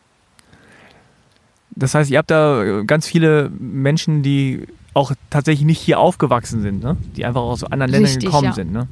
[1.71, 6.63] Das heißt, ihr habt da äh, ganz viele Menschen, die auch tatsächlich nicht hier aufgewachsen
[6.63, 6.97] sind, ne?
[7.17, 8.53] die einfach aus anderen Ländern Richtig, gekommen ja.
[8.55, 8.73] sind.
[8.73, 8.89] Ne?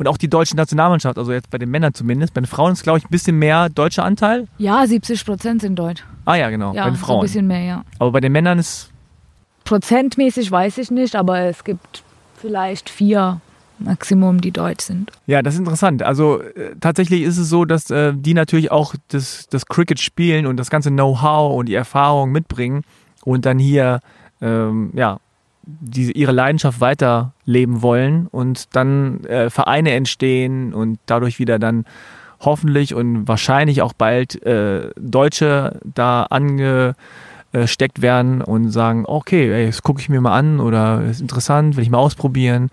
[0.00, 2.32] Und auch die deutsche Nationalmannschaft, also jetzt bei den Männern zumindest.
[2.32, 4.48] Bei den Frauen ist, glaube ich, ein bisschen mehr deutscher Anteil.
[4.56, 6.02] Ja, 70 Prozent sind deutsch.
[6.24, 7.20] Ah ja, genau, Ja, bei den so ein Frauen.
[7.20, 7.84] bisschen mehr, ja.
[7.98, 8.90] Aber bei den Männern ist,
[9.64, 12.02] Prozentmäßig weiß ich nicht, aber es gibt
[12.38, 13.42] vielleicht vier
[13.78, 15.12] Maximum, die deutsch sind.
[15.26, 16.02] Ja, das ist interessant.
[16.02, 20.46] Also äh, tatsächlich ist es so, dass äh, die natürlich auch das, das Cricket spielen
[20.46, 22.84] und das ganze Know-how und die Erfahrung mitbringen
[23.24, 24.00] und dann hier
[24.40, 25.18] ähm, ja,
[25.80, 31.84] diese, ihre Leidenschaft weiterleben wollen und dann äh, Vereine entstehen und dadurch wieder dann
[32.40, 39.82] hoffentlich und wahrscheinlich auch bald äh, Deutsche da angesteckt werden und sagen, okay, ey, das
[39.82, 42.70] gucke ich mir mal an oder ist interessant, will ich mal ausprobieren.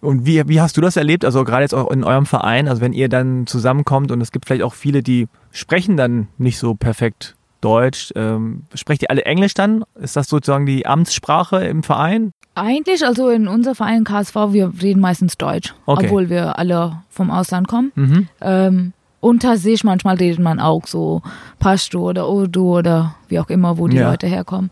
[0.00, 1.24] Und wie, wie hast du das erlebt?
[1.24, 4.46] Also gerade jetzt auch in eurem Verein, also wenn ihr dann zusammenkommt und es gibt
[4.46, 8.12] vielleicht auch viele, die sprechen dann nicht so perfekt Deutsch.
[8.16, 9.84] Ähm, sprecht ihr alle Englisch dann?
[10.00, 12.32] Ist das sozusagen die Amtssprache im Verein?
[12.54, 16.06] Eigentlich, also in unserem Verein KSV, wir reden meistens Deutsch, Okay.
[16.06, 17.92] obwohl wir alle vom Ausland kommen.
[17.94, 18.28] Mhm.
[18.40, 21.22] Ähm, unter sich manchmal redet man auch so
[21.58, 24.10] Pashto oder Urdu oder wie auch immer, wo die Ja.
[24.10, 24.70] Leute herkommen.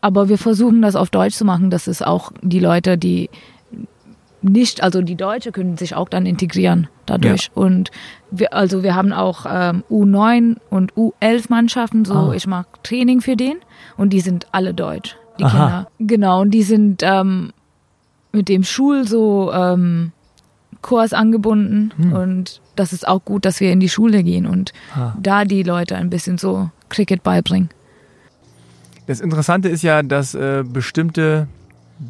[0.00, 3.30] Aber wir versuchen das auf Deutsch zu machen, dass es auch die Leute, die
[4.44, 7.50] nicht, also die Deutsche können sich auch dann integrieren dadurch.
[7.54, 7.90] Und
[8.30, 12.32] wir, also wir haben auch ähm, U9 und U11 Mannschaften, so Ah.
[12.34, 13.56] ich mache Training für den
[13.96, 15.50] und die sind alle deutsch, die Aha.
[15.50, 15.88] Kinder.
[15.98, 17.52] Genau, und die sind ähm,
[18.32, 20.12] mit dem Schul so ähm,
[20.82, 22.12] Kurs angebunden Hm.
[22.12, 25.14] und das ist auch gut, dass wir in die Schule gehen und Ah.
[25.20, 27.70] da die Leute ein bisschen so Cricket beibringen.
[29.06, 31.46] Das Interessante ist ja, dass äh, bestimmte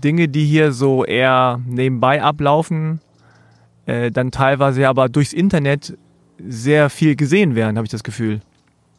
[0.00, 3.00] Dinge, die hier so eher nebenbei ablaufen,
[3.86, 5.96] äh, dann teilweise aber durchs Internet
[6.38, 8.40] sehr viel gesehen werden, habe ich das Gefühl.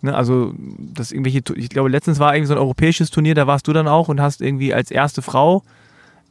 [0.02, 0.16] Ne?
[0.16, 3.74] Also, dass irgendwelche, ich glaube, letztens war irgendwie so ein europäisches Turnier, da warst du
[3.74, 5.64] dann auch und hast irgendwie als erste Frau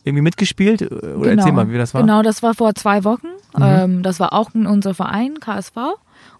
[0.04, 0.82] irgendwie mitgespielt.
[0.82, 2.02] Äh, Oder erzähl mal, wie das war.
[2.02, 3.26] Genau, das war vor zwei Wochen.
[3.56, 3.62] Mhm.
[3.62, 5.76] Ähm, das war auch in unser Verein, KSV.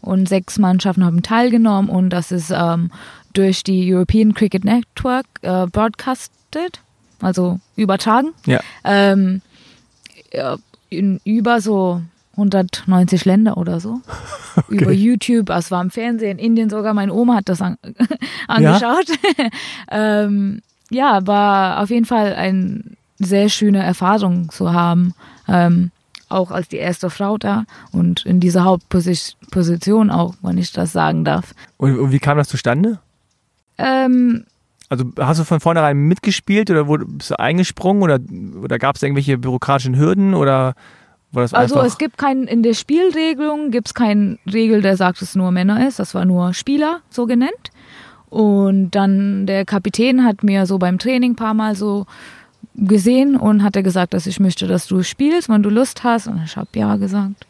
[0.01, 2.91] Und sechs Mannschaften haben teilgenommen und das ist ähm,
[3.33, 6.81] durch die European Cricket Network äh, broadcasted,
[7.21, 8.33] also übertragen.
[8.47, 8.61] Ja.
[8.85, 9.43] Ähm,
[10.33, 10.57] ja,
[10.89, 12.03] in über so
[12.33, 14.01] 190 Länder oder so.
[14.69, 17.77] Über YouTube, es war im Fernsehen, in Indien sogar, meine Oma hat das an,
[18.49, 19.07] angeschaut.
[19.91, 22.83] ähm, ja, war auf jeden Fall eine
[23.19, 25.15] sehr schöne Erfahrung zu haben.
[25.49, 25.91] Ähm,
[26.29, 31.25] auch als die erste Frau da und in dieser Hauptposition auch, wenn ich das sagen
[31.25, 31.55] darf.
[31.77, 32.99] Und, und wie kam das zustande?
[33.79, 34.45] Ähm,
[34.95, 38.19] Also hast du von vornherein mitgespielt oder wurde, bist du eingesprungen oder,
[38.63, 40.75] oder gab es irgendwelche bürokratischen Hürden oder
[41.33, 45.21] war das Also es gibt kein, in der Spielregelung gibt es keine Regel, der sagt,
[45.21, 45.99] dass es nur Männer ist.
[45.99, 47.71] Das war nur Spieler, so genannt.
[48.31, 52.07] Und dann der Kapitän hat mir so beim Training ein paar Mal so
[52.75, 56.29] gesehen und hat er gesagt, dass ich möchte, dass du spielst, wenn du Lust hast.
[56.29, 57.47] Und ich habe ja gesagt.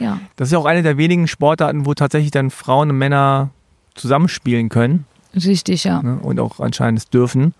[0.00, 3.50] Ja, Das ist ja auch eine der wenigen Sportarten, wo tatsächlich dann Frauen und Männer
[3.94, 5.06] zusammenspielen können
[5.36, 6.02] richtig, ja.
[6.02, 6.18] ne?
[6.22, 7.54] und auch anscheinend es dürfen.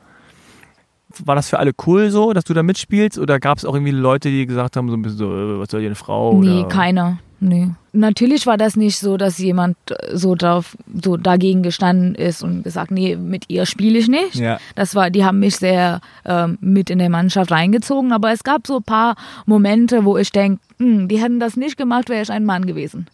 [1.25, 3.19] War das für alle cool so, dass du da mitspielst?
[3.19, 5.71] Oder gab es auch irgendwie Leute, die gesagt haben, so ein bisschen so, äh, was
[5.71, 6.41] soll die eine Frau?
[6.41, 6.69] nee, oder?
[6.69, 7.19] keiner.
[7.41, 7.69] Nee.
[7.93, 12.63] Natürlich war das nicht so, dass jemand äh, so drauf, so dagegen gestanden ist und
[12.63, 14.37] gesagt, nee, mit ihr spiele ich nicht.
[14.37, 18.45] Ja, Das war, die haben mich sehr ähm, mit in der Mannschaft reingezogen, aber es
[18.45, 22.31] gab so ein paar Momente, wo ich denke, die hätten das nicht gemacht, wäre ich
[22.31, 23.07] ein Mann gewesen.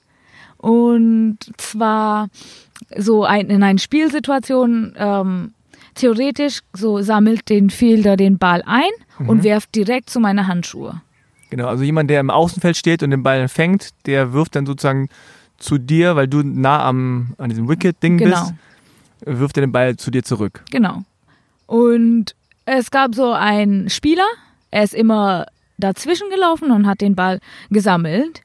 [0.59, 2.29] Und zwar
[2.97, 5.53] so ein, in einer Spielsituation, ähm,
[5.95, 8.91] theoretisch so sammelt den Fielder den Ball ein
[9.27, 11.01] und werft direkt zu meiner Handschuhe.
[11.51, 11.67] genau.
[11.67, 15.09] Also jemand, der im Außenfeld steht und den Ball fängt, der wirft dann sozusagen
[15.59, 18.41] zu dir, weil du nah am, an diesem Wicket-Ding Genau.
[18.41, 18.55] bist,
[19.41, 20.63] wirft er den Ball zu dir zurück.
[20.71, 21.03] Genau.
[21.67, 24.25] Und es gab so einen Spieler,
[24.71, 28.41] er ist immer dazwischen gelaufen und hat den Ball gesammelt.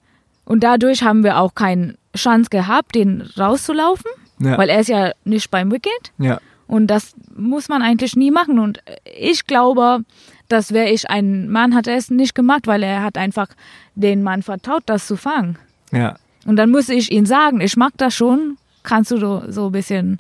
[0.46, 4.10] Und dadurch haben wir auch keine Chance gehabt, den rauszulaufen,
[4.40, 4.58] Ja.
[4.58, 6.12] weil er ist ja nicht beim Wicket.
[6.18, 6.40] ja.
[6.68, 8.58] Und das muss man eigentlich nie machen.
[8.58, 8.80] Und
[9.20, 10.00] ich glaube,
[10.48, 13.50] dass wäre ich ein Mann, hat er es nicht gemacht, weil er hat einfach
[13.94, 15.60] den Mann vertraut, das zu fangen.
[15.92, 16.16] Ja.
[16.48, 19.72] Und dann musste ich ihm sagen, ich mag das schon, kannst du so, so ein
[19.74, 20.20] bisschen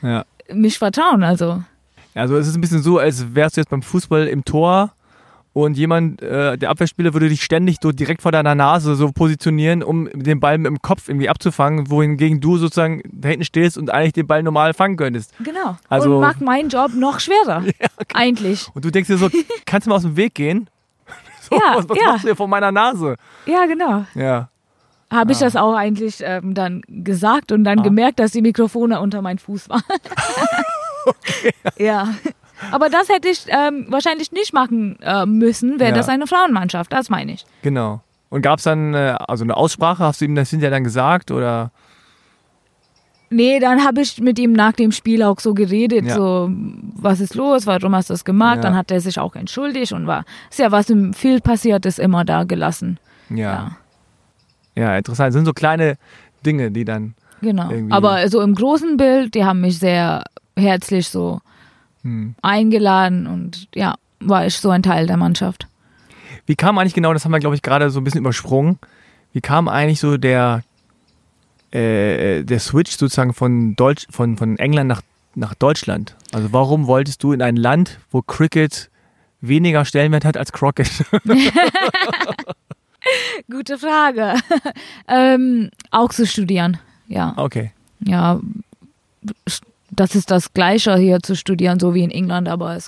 [0.00, 0.24] Ja.
[0.50, 1.62] mich vertrauen, also.
[2.14, 4.92] Also es ist ein bisschen so, als wärst du jetzt beim Fußball im Tor
[5.54, 9.82] und jemand, äh, der Abwehrspieler würde dich ständig so direkt vor deiner Nase so positionieren,
[9.82, 13.90] um den Ball mit dem Kopf irgendwie abzufangen, wohingegen du sozusagen da hinten stehst und
[13.90, 15.34] eigentlich den Ball normal fangen könntest.
[15.44, 15.76] Genau.
[15.88, 17.64] Also- und macht meinen Job noch schwerer.
[18.14, 18.68] Eigentlich.
[18.74, 19.28] Und du denkst dir so,
[19.66, 20.68] kannst du mal aus dem Weg gehen?
[21.50, 22.04] So, Ja, was was ja.
[22.06, 23.16] machst du hier vor meiner Nase?
[23.46, 24.04] Ja, genau.
[24.14, 24.48] Ja.
[25.10, 27.82] Habe ich das auch eigentlich ähm, dann gesagt und dann Ah.
[27.82, 29.82] gemerkt, dass die Mikrofone unter meinem Fuß waren.
[31.76, 32.08] Ja.
[32.70, 35.96] Aber das hätte ich ähm, wahrscheinlich nicht machen äh, müssen, wäre Ja.
[35.96, 37.44] das eine Frauenmannschaft, das meine ich.
[37.62, 38.00] Genau.
[38.30, 40.04] Und gab es dann äh, also eine Aussprache?
[40.04, 41.70] Hast du ihm das hinterher dann gesagt oder?
[43.30, 46.14] Nee, dann habe ich mit ihm nach dem Spiel auch so geredet, Ja.
[46.14, 46.50] so,
[46.96, 48.56] was ist los, warum hast du das gemacht?
[48.56, 48.62] Ja.
[48.62, 51.98] Dann hat er sich auch entschuldigt und war, ist ja was im viel passiert ist,
[51.98, 52.98] immer da gelassen.
[53.30, 53.76] Ja.
[54.74, 55.28] Ja, interessant.
[55.28, 55.96] Das sind so kleine
[56.44, 57.14] Dinge, die dann.
[57.40, 57.70] Genau.
[57.90, 60.24] Aber so im großen Bild, die haben mich sehr
[60.56, 61.40] herzlich so
[62.02, 62.34] Hm.
[62.42, 65.66] eingeladen und ja, war ich so ein Teil der Mannschaft.
[66.46, 68.78] Wie kam eigentlich genau, das haben wir, glaube ich, gerade so ein bisschen übersprungen.
[69.32, 70.62] Wie kam eigentlich so der,
[71.70, 75.02] äh, der Switch sozusagen von, Deutsch, von, von England nach,
[75.34, 76.16] nach Deutschland?
[76.32, 78.90] Also warum wolltest du in ein Land, wo Cricket
[79.40, 81.04] weniger Stellenwert hat als Crockett?
[83.50, 84.34] Gute Frage.
[85.08, 86.78] ähm, auch zu studieren,
[87.08, 87.34] ja.
[87.36, 87.72] okay.
[88.00, 88.40] Ja,
[89.94, 92.86] das ist das Gleiche hier zu studieren, so wie in England, aber es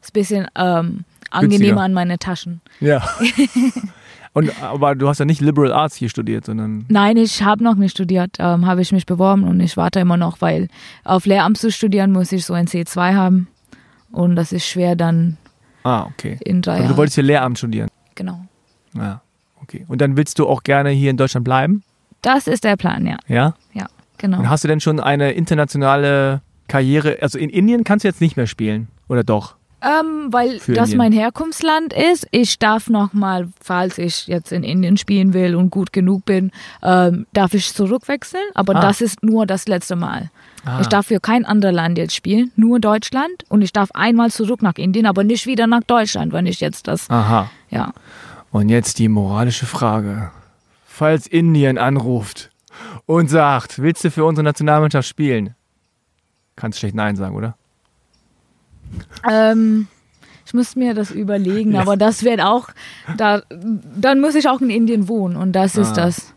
[0.00, 1.80] ist ein bisschen ähm, angenehmer Günstiger.
[1.80, 2.60] an meine Taschen.
[2.80, 3.02] Ja.
[4.34, 6.86] Und, aber du hast ja nicht Liberal Arts hier studiert, sondern.
[6.88, 10.16] Nein, ich habe noch nicht studiert, ähm, habe ich mich beworben und ich warte immer
[10.16, 10.68] noch, weil
[11.04, 13.48] auf Lehramt zu studieren muss ich so ein C2 haben
[14.10, 15.36] und das ist schwer dann
[15.84, 16.38] Ah, okay.
[16.44, 17.88] in drei Also du wolltest hier Lehramt studieren.
[18.14, 18.40] Genau.
[18.94, 19.20] Ja,
[19.60, 19.84] okay.
[19.88, 21.82] Und dann willst du auch gerne hier in Deutschland bleiben?
[22.22, 23.18] Das ist der Plan, ja.
[23.28, 23.54] Ja?
[23.74, 23.86] Ja,
[24.22, 24.38] genau.
[24.38, 27.18] Und hast du denn schon eine internationale Karriere?
[27.20, 29.56] Also in Indien kannst du jetzt nicht mehr spielen, oder doch?
[29.84, 30.98] Ähm, weil Für das Indien.
[30.98, 32.28] mein Herkunftsland ist.
[32.30, 36.52] Ich darf noch mal, falls ich jetzt in Indien spielen will und gut genug bin,
[36.84, 38.44] ähm, darf ich zurückwechseln.
[38.54, 38.80] Aber Ah.
[38.80, 40.30] das ist nur das letzte Mal.
[40.64, 40.78] Ah.
[40.80, 43.44] Ich darf für kein anderes Land jetzt spielen, nur Deutschland.
[43.48, 46.86] Und ich darf einmal zurück nach Indien, aber nicht wieder nach Deutschland, wenn ich jetzt
[46.86, 47.50] das, Aha.
[47.70, 47.92] ja.
[48.52, 50.30] Und jetzt die moralische Frage.
[50.86, 52.50] Falls Indien anruft
[53.06, 55.54] und sagt, willst du für unsere Nationalmannschaft spielen?
[56.56, 57.56] Kannst schlecht Nein sagen, oder?
[59.28, 59.86] Ähm,
[60.44, 62.68] ich muss mir das überlegen, aber das wird auch,
[63.16, 63.42] da,
[63.96, 66.04] dann muss ich auch in Indien wohnen und das ist Ah.
[66.06, 66.34] das.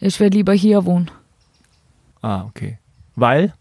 [0.00, 1.10] Ich werde lieber hier wohnen.
[2.22, 2.78] Ah, okay.
[3.16, 3.52] Weil?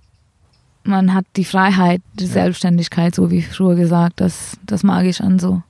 [0.85, 5.39] man hat die Freiheit, die Selbstständigkeit, so wie früher gesagt, das, das mag ich an
[5.39, 5.61] so.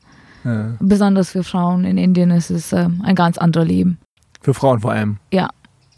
[0.43, 3.99] Äh, Besonders für Frauen in Indien ist es ähm, ein ganz anderes Leben.
[4.41, 5.17] für Frauen vor allem.
[5.31, 5.49] Ja.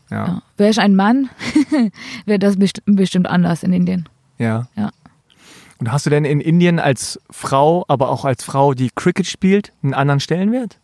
[0.10, 0.28] Ja.
[0.28, 0.42] Ja.
[0.58, 1.30] Wäre ich ein Mann,
[2.26, 4.08] wäre das best bestimmt anders in Indien.
[4.38, 4.68] Ja.
[4.76, 4.92] Ja.
[5.78, 9.74] Und hast du denn in Indien als Frau, aber auch als Frau, die Cricket spielt,
[9.84, 10.80] einen anderen Stellenwert?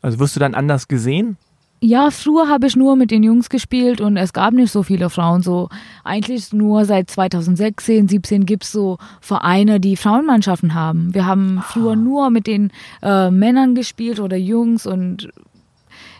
[0.00, 1.36] Also wirst du dann anders gesehen?
[1.84, 5.10] Ja, früher habe ich nur mit den Jungs gespielt und es gab nicht so viele
[5.10, 5.42] Frauen.
[5.42, 5.68] So
[6.04, 11.12] eigentlich nur seit 2016, 17 gibt es so Vereine, die Frauenmannschaften haben.
[11.12, 12.70] Wir haben früher nur mit den
[13.02, 15.32] äh, Männern gespielt oder Jungs und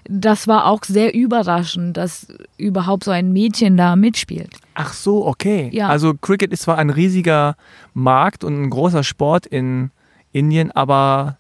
[0.05, 2.27] das war auch sehr überraschend, dass
[2.57, 4.51] überhaupt so ein Mädchen da mitspielt.
[4.75, 5.71] Ach so, okay.
[5.73, 5.89] Ja.
[5.89, 7.57] Also Cricket ist zwar ein riesiger
[7.95, 9.91] Markt und ein großer Sport in
[10.33, 11.39] Indien, aber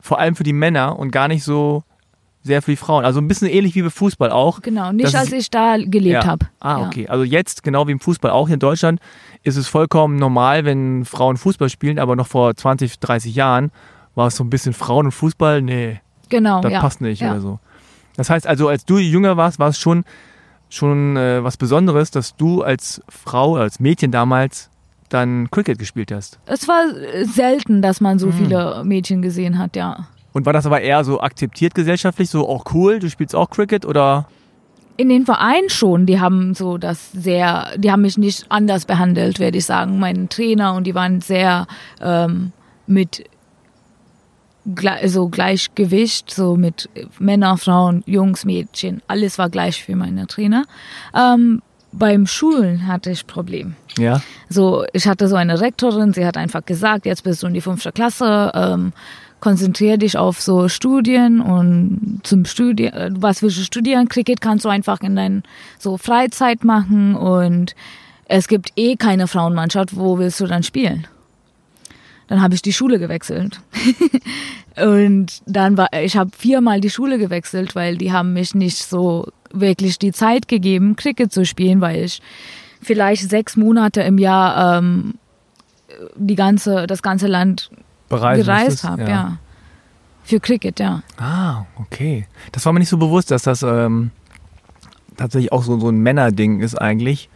[0.00, 1.84] vor allem für die Männer und gar nicht so
[2.42, 3.04] sehr für die Frauen.
[3.04, 4.62] Also ein bisschen ähnlich wie bei Fußball auch.
[4.62, 6.26] Genau, nicht als ich da gelebt Ja.
[6.26, 6.46] habe.
[6.58, 6.86] Ah, Ja.
[6.86, 7.06] okay.
[7.06, 8.98] Also jetzt, genau wie im Fußball auch hier in Deutschland,
[9.44, 13.70] ist es vollkommen normal, wenn Frauen Fußball spielen, aber noch vor 20, 30 Jahren
[14.16, 16.00] war es so ein bisschen Frauen und Fußball, nee,
[16.30, 16.80] Genau, das ja.
[16.80, 17.30] passt nicht ja.
[17.32, 17.58] oder so.
[18.16, 20.04] Das heißt also, als du jünger warst, war es schon,
[20.68, 24.68] schon äh, was Besonderes, dass du als Frau, als Mädchen damals
[25.08, 26.38] dann Cricket gespielt hast.
[26.46, 28.32] Es war äh, selten, dass man so Mhm.
[28.32, 30.06] viele Mädchen gesehen hat, ja.
[30.32, 33.84] Und war das aber eher so akzeptiert gesellschaftlich, so auch cool, du spielst auch Cricket
[33.84, 34.26] oder?
[34.96, 39.38] In den Vereinen schon, die haben so das sehr, die haben mich nicht anders behandelt,
[39.40, 39.98] werde ich sagen.
[39.98, 41.66] Mein Trainer und die waren sehr
[42.00, 42.52] ähm,
[42.86, 43.24] mit
[45.06, 46.88] so Gleichgewicht, so mit
[47.18, 50.64] Männer, Frauen, Jungs, Mädchen, alles war gleich für meine Trainer.
[51.14, 53.74] Ähm, beim Schulen hatte ich Problem.
[53.98, 54.22] Ja.
[54.48, 57.60] So, ich hatte so eine Rektorin, sie hat einfach gesagt, jetzt bist du in die
[57.60, 58.92] fünfte Klasse, ähm,
[59.40, 64.08] konzentrier dich auf so Studien und zum Studieren, was willst du studieren?
[64.08, 65.42] Cricket kannst du einfach in dein
[65.78, 67.74] so Freizeit machen und
[68.26, 71.06] es gibt eh keine Frauenmannschaft, wo willst du dann spielen?
[72.32, 73.60] Dann habe ich die Schule gewechselt.
[74.82, 79.28] und dann war ich habe viermal die Schule gewechselt, weil die haben mich nicht so
[79.52, 82.22] wirklich die Zeit gegeben, Cricket zu spielen, weil ich
[82.80, 85.16] vielleicht sechs Monate im Jahr ähm,
[86.16, 87.68] die ganze, das ganze Land
[88.08, 89.36] Bereisen gereist habe, ja.
[90.24, 91.02] Für Cricket, ja.
[91.18, 92.26] Ah, okay.
[92.52, 94.10] Das war mir nicht so bewusst, dass das ähm,
[95.18, 97.28] tatsächlich auch so, so ein Männerding ist eigentlich.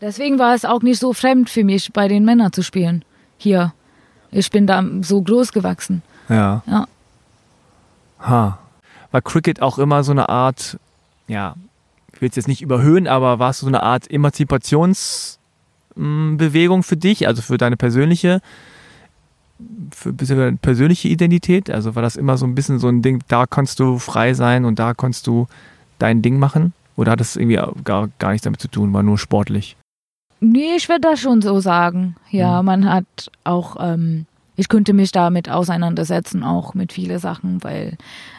[0.00, 3.04] Deswegen war es auch nicht so fremd für mich, bei den Männern zu spielen.
[3.38, 3.72] Hier.
[4.32, 6.02] Ich bin da so groß gewachsen.
[6.28, 6.62] Ja.
[6.66, 6.88] Ja.
[8.20, 8.58] Ha.
[9.10, 10.78] War Cricket auch immer so eine Art,
[11.26, 11.56] ja,
[12.12, 17.26] ich will es jetzt nicht überhöhen, aber war es so eine Art Emanzipationsbewegung für dich,
[17.26, 18.40] also für deine persönliche,
[19.90, 21.70] für deine persönliche Identität?
[21.70, 24.64] Also war das immer so ein bisschen so ein Ding, da kannst du frei sein
[24.64, 25.48] und da kannst du
[25.98, 26.72] dein Ding machen?
[26.96, 29.76] Oder hat das irgendwie gar, gar nichts damit zu tun, war nur sportlich?
[30.40, 32.16] Nee, ich würde das schon so sagen.
[32.30, 32.66] Ja, Mhm.
[32.66, 34.26] man hat auch, ähm,
[34.56, 37.96] ich könnte mich damit auseinandersetzen, auch mit vielen Sachen, weil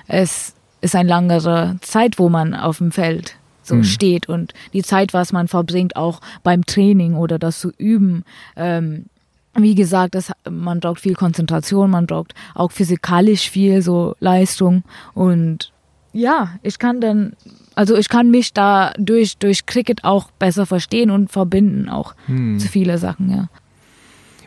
[0.08, 3.84] es ist eine langere Zeit, wo man auf dem Feld so Mhm.
[3.84, 8.24] steht und die Zeit, was man verbringt, auch beim Training oder das zu üben.
[8.56, 9.06] Ähm,
[9.54, 14.84] wie gesagt, das, man braucht viel Konzentration, man braucht auch physikalisch viel so Leistung
[15.14, 15.72] und
[16.14, 17.34] ja, ich kann dann,
[17.76, 22.60] also ich kann mich da durch, durch Cricket auch besser verstehen und verbinden auch Hm.
[22.60, 23.50] zu viele Sachen, ja.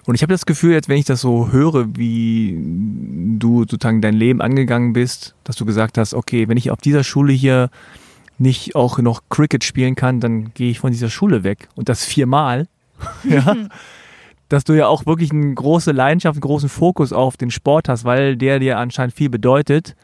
[0.06, 2.58] Und ich habe das Gefühl, jetzt wenn ich das so höre, wie
[3.38, 7.04] du sozusagen dein Leben angegangen bist, dass du gesagt hast, okay, wenn ich auf dieser
[7.04, 7.70] Schule hier
[8.36, 11.68] nicht auch noch Cricket spielen kann, dann gehe ich von dieser Schule weg.
[11.74, 12.68] Und das viermal.
[13.24, 13.56] ja.
[14.50, 18.04] Dass du ja auch wirklich eine große Leidenschaft, einen großen Fokus auf den Sport hast,
[18.04, 19.96] weil der dir anscheinend viel bedeutet.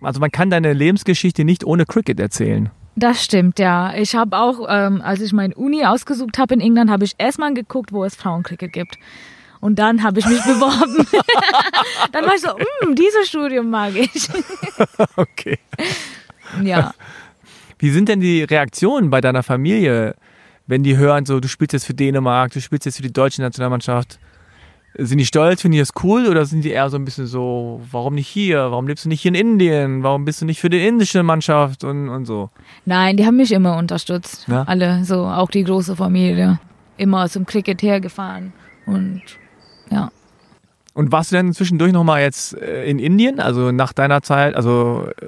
[0.00, 2.70] Also man kann deine Lebensgeschichte nicht ohne Cricket erzählen.
[2.96, 3.94] Das stimmt, ja.
[3.94, 7.54] Ich habe auch, ähm, als ich meine Uni ausgesucht habe in England, habe ich erstmal
[7.54, 8.98] geguckt, wo es Frauencricket gibt.
[9.60, 11.06] Und dann habe ich mich beworben.
[12.12, 14.28] dann war ich so, "Mm, dieses Studium mag ich.
[15.16, 15.58] Okay.
[16.62, 16.94] ja.
[17.78, 20.14] Wie sind denn die Reaktionen bei deiner Familie,
[20.66, 23.42] wenn die hören, so du spielst jetzt für Dänemark, du spielst jetzt für die deutsche
[23.42, 24.18] Nationalmannschaft?
[24.94, 27.80] Sind die stolz, finden die das cool oder sind die eher so ein bisschen so,
[27.92, 28.70] warum nicht hier?
[28.70, 30.02] Warum lebst du nicht hier in Indien?
[30.02, 32.50] Warum bist du nicht für die indische Mannschaft und, und so?
[32.84, 34.46] Nein, die haben mich immer unterstützt.
[34.48, 34.62] Ja?
[34.62, 36.58] Alle, so auch die große Familie.
[36.96, 38.52] Immer zum Cricket hergefahren.
[38.86, 39.22] Und
[39.90, 40.10] ja.
[40.94, 45.06] Und warst du denn zwischendurch nochmal jetzt äh, in Indien, also nach deiner Zeit, also
[45.20, 45.26] äh,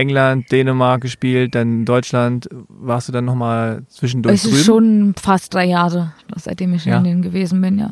[0.00, 4.56] England, Dänemark gespielt, dann Deutschland, warst du dann nochmal zwischendurch es drüben?
[4.56, 6.98] ist schon fast drei Jahre, seitdem ich Ja.
[6.98, 7.90] in Indien gewesen bin, ja.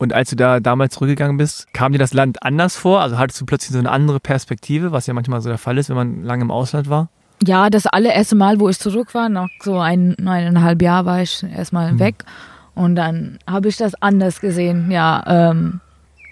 [0.00, 3.02] Und als du da damals zurückgegangen bist, kam dir das Land anders vor?
[3.02, 5.90] Also hattest du plötzlich so eine andere Perspektive, was ja manchmal so der Fall ist,
[5.90, 7.10] wenn man lange im Ausland war?
[7.44, 11.42] Ja, das allererste Mal, wo ich zurück war, nach so ein, eineinhalb Jahr war ich
[11.42, 11.98] erstmal Mhm.
[11.98, 12.24] weg.
[12.74, 15.22] Und dann habe ich das anders gesehen, ja.
[15.50, 15.80] Ähm,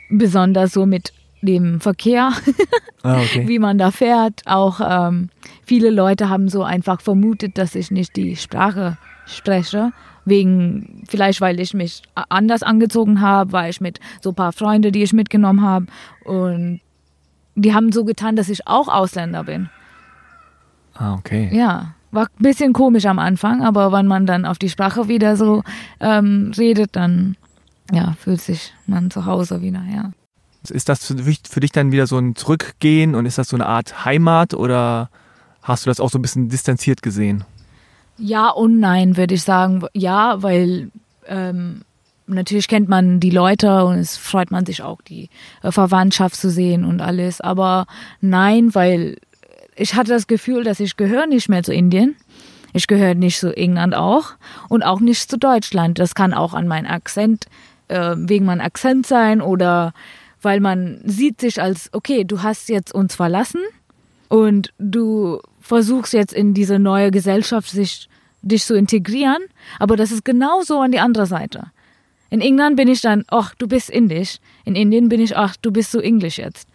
[0.08, 1.12] besonders so mit
[1.42, 2.32] dem Verkehr,
[3.02, 3.46] Ah, okay.
[3.46, 4.40] wie man da fährt.
[4.46, 5.28] Auch ähm,
[5.66, 8.96] viele Leute haben so einfach vermutet, dass ich nicht die Sprache
[9.26, 9.92] spreche.
[10.28, 14.92] Wegen, vielleicht weil ich mich anders angezogen habe, weil ich mit so ein paar Freunden,
[14.92, 15.86] die ich mitgenommen habe.
[16.24, 16.80] Und
[17.54, 19.68] die haben so getan, dass ich auch Ausländer bin.
[20.94, 21.50] Ah, okay.
[21.52, 25.36] Ja, war ein bisschen komisch am Anfang, aber wenn man dann auf die Sprache wieder
[25.36, 25.62] so
[26.00, 27.36] ähm, redet, dann
[27.92, 30.10] ja, fühlt sich man zu Hause wieder, ja.
[30.68, 33.56] Ist das für dich, für dich dann wieder so ein Zurückgehen und ist das so
[33.56, 35.08] eine Art Heimat oder
[35.62, 37.44] hast du das auch so ein bisschen distanziert gesehen?
[38.18, 39.84] Ja und nein, würde ich sagen.
[39.94, 40.90] Ja, weil
[41.26, 41.82] ähm,
[42.26, 45.30] natürlich kennt man die Leute und es freut man sich auch, die
[45.62, 47.40] äh, Verwandtschaft zu sehen und alles.
[47.40, 47.86] Aber
[48.20, 49.18] nein, weil
[49.76, 52.16] ich hatte das Gefühl, dass ich gehöre nicht mehr zu Indien.
[52.72, 54.32] Ich gehöre nicht zu England auch
[54.68, 55.98] und auch nicht zu Deutschland.
[55.98, 57.46] Das kann auch an meinem Akzent,
[57.88, 59.94] äh, wegen meinem Akzent sein oder
[60.42, 63.60] weil man sieht sich als, okay, du hast jetzt uns verlassen
[64.28, 68.08] und du versuchst jetzt in diese neue Gesellschaft sich,
[68.42, 69.42] dich zu integrieren,
[69.78, 71.64] aber das ist genauso an die andere Seite.
[72.30, 74.38] In England bin ich dann, ach, du bist indisch.
[74.64, 76.68] In Indien bin ich, ach, du bist so englisch jetzt.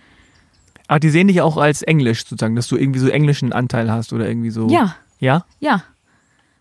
[0.88, 4.14] Ah, die sehen dich auch als Englisch sozusagen, dass du irgendwie so englischen Anteil hast
[4.14, 4.68] oder irgendwie so.
[4.70, 5.46] Ja, Ja?
[5.60, 5.84] ja.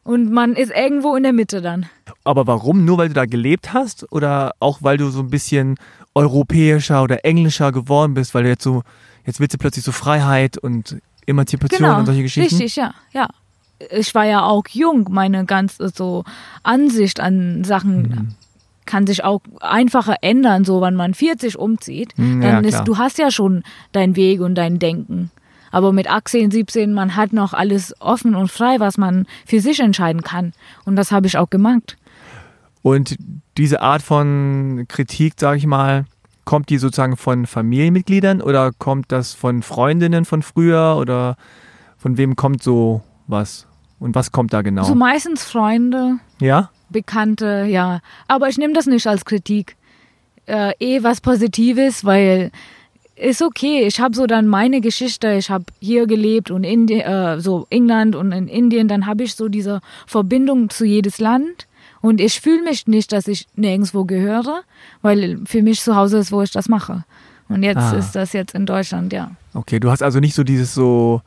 [0.05, 1.87] Und man ist irgendwo in der Mitte dann.
[2.24, 2.85] Aber warum?
[2.85, 5.76] Nur weil du da gelebt hast oder auch weil du so ein bisschen
[6.14, 8.83] europäischer oder englischer geworden bist, weil du jetzt so,
[9.26, 10.97] jetzt willst du plötzlich so Freiheit und
[11.27, 12.55] Emanzipation Genau, und solche Geschichten?
[12.57, 13.29] richtig, ja, ja.
[13.91, 16.25] Ich war ja auch jung, meine ganze so
[16.62, 18.35] Ansicht an Sachen Mhm.
[18.85, 22.16] kann sich auch einfacher ändern, so wenn man 40 umzieht.
[22.16, 22.85] Mhm, ja, Dann ist, klar.
[22.85, 23.62] du hast ja schon
[23.93, 25.31] deinen Weg und dein Denken.
[25.73, 29.81] Aber mit 18, 17, man hat noch alles offen und frei, was man für sich
[29.81, 30.53] entscheiden kann.
[30.85, 31.97] Und das habe ich auch gemacht.
[32.83, 33.16] Und
[33.57, 36.05] diese Art von Kritik, sage ich mal,
[36.45, 41.36] kommt die sozusagen von Familienmitgliedern oder kommt das von Freundinnen von früher oder
[41.97, 43.66] von wem kommt so was?
[43.99, 44.82] Und was kommt da genau?
[44.82, 46.70] So meistens Freunde, ja?
[46.90, 48.01] Bekannte, ja.
[48.26, 49.76] Aber ich nehme das nicht als Kritik.
[50.47, 52.51] Äh, eh was Positives, weil
[53.14, 53.86] ist okay.
[53.86, 55.32] Ich habe so dann meine Geschichte.
[55.34, 58.88] Ich habe hier gelebt und in äh, so England und in Indien.
[58.88, 61.68] Dann habe ich so diese Verbindung zu jedes Land.
[62.03, 64.63] Und ich fühle mich nicht, dass ich nirgendwo gehöre,
[65.01, 67.05] weil für mich zu Hause ist, wo ich das mache.
[67.49, 67.93] Und jetzt Ah.
[67.97, 69.31] ist das jetzt in Deutschland, ja.
[69.55, 71.23] Okay, du hast also nicht so dieses so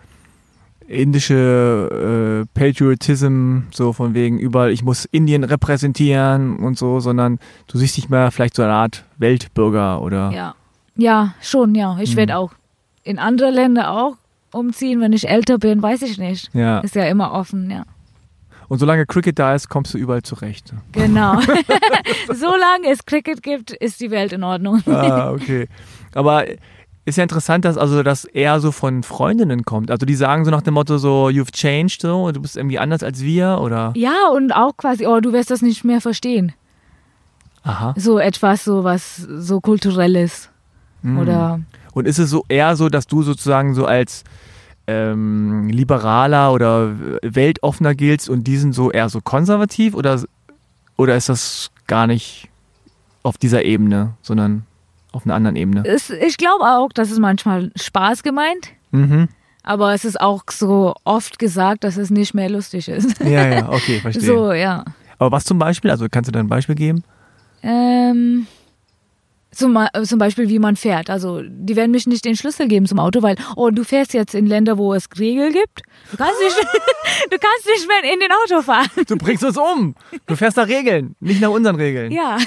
[0.88, 7.78] indische äh, Patriotism, so von wegen überall, ich muss Indien repräsentieren und so, sondern du
[7.78, 10.32] siehst dich mehr vielleicht so eine Art Weltbürger oder.
[10.32, 10.56] Ja,
[10.96, 11.98] ja schon, ja.
[12.00, 12.18] Ich Mhm.
[12.18, 12.52] werde auch
[13.04, 14.18] in andere Länder auch
[14.52, 16.50] umziehen, wenn ich älter bin, weiß ich nicht.
[16.54, 16.80] Ja.
[16.80, 17.84] Ist ja immer offen, ja.
[18.68, 20.74] Und solange Cricket da ist, kommst du überall zurecht.
[20.92, 21.40] Genau.
[22.34, 24.82] Solange es Cricket gibt, ist die Welt in Ordnung.
[24.88, 25.68] Ah, okay.
[26.14, 26.46] Aber
[27.06, 29.92] ist ja interessant, dass also das eher so von Freundinnen kommt.
[29.92, 33.04] Also die sagen so nach dem Motto so, you've changed, so, du bist irgendwie anders
[33.04, 33.94] als wir oder.
[33.96, 36.54] Ja, und auch quasi, oh, du wirst das nicht mehr verstehen.
[37.64, 37.94] Aha.
[37.96, 40.50] So etwas, so was so kulturelles.
[41.04, 41.20] Mhm.
[41.20, 41.60] Oder
[41.94, 44.24] Und ist es so eher so, dass du sozusagen so als
[44.88, 50.22] ähm, liberaler oder weltoffener giltst und die sind so eher so konservativ oder,
[50.98, 52.50] oder ist das gar nicht
[53.24, 54.66] auf dieser Ebene, sondern
[55.12, 55.84] auf einer anderen Ebene?
[55.86, 58.70] es, ich glaube auch, das ist manchmal Spaß gemeint.
[58.92, 59.30] Mhm.
[59.64, 63.20] Aber es ist auch so oft gesagt, dass es nicht mehr lustig ist.
[63.20, 64.24] Ja, ja, okay, verstehe.
[64.24, 64.86] So, ja.
[65.18, 65.90] Aber was zum Beispiel?
[65.90, 67.04] Also kannst du da ein Beispiel geben?
[67.64, 68.46] Ähm,
[69.56, 71.10] zum, Ma- zum Beispiel, wie man fährt.
[71.10, 74.36] Also, die werden mich nicht den Schlüssel geben zum Auto, weil, oh, du fährst jetzt
[74.36, 75.82] in Länder, wo es Regeln gibt.
[76.12, 76.56] Du kannst nicht,
[77.32, 78.90] du kannst nicht mehr in den Auto fahren.
[79.08, 79.96] Du bringst uns um.
[80.28, 82.12] Du fährst nach Regeln, nicht nach unseren Regeln.
[82.12, 82.38] Ja,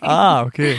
[0.00, 0.76] Ah, okay.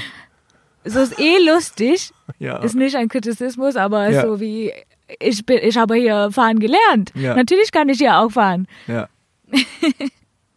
[0.83, 2.11] so ist eh lustig.
[2.39, 2.57] Ja.
[2.57, 4.21] Ist nicht ein Kritismus, aber Ja.
[4.23, 4.73] so wie,
[5.19, 7.11] ich bin, ich habe hier fahren gelernt.
[7.15, 7.33] Ja.
[7.35, 8.67] Natürlich kann ich hier auch fahren.
[8.87, 9.07] ja.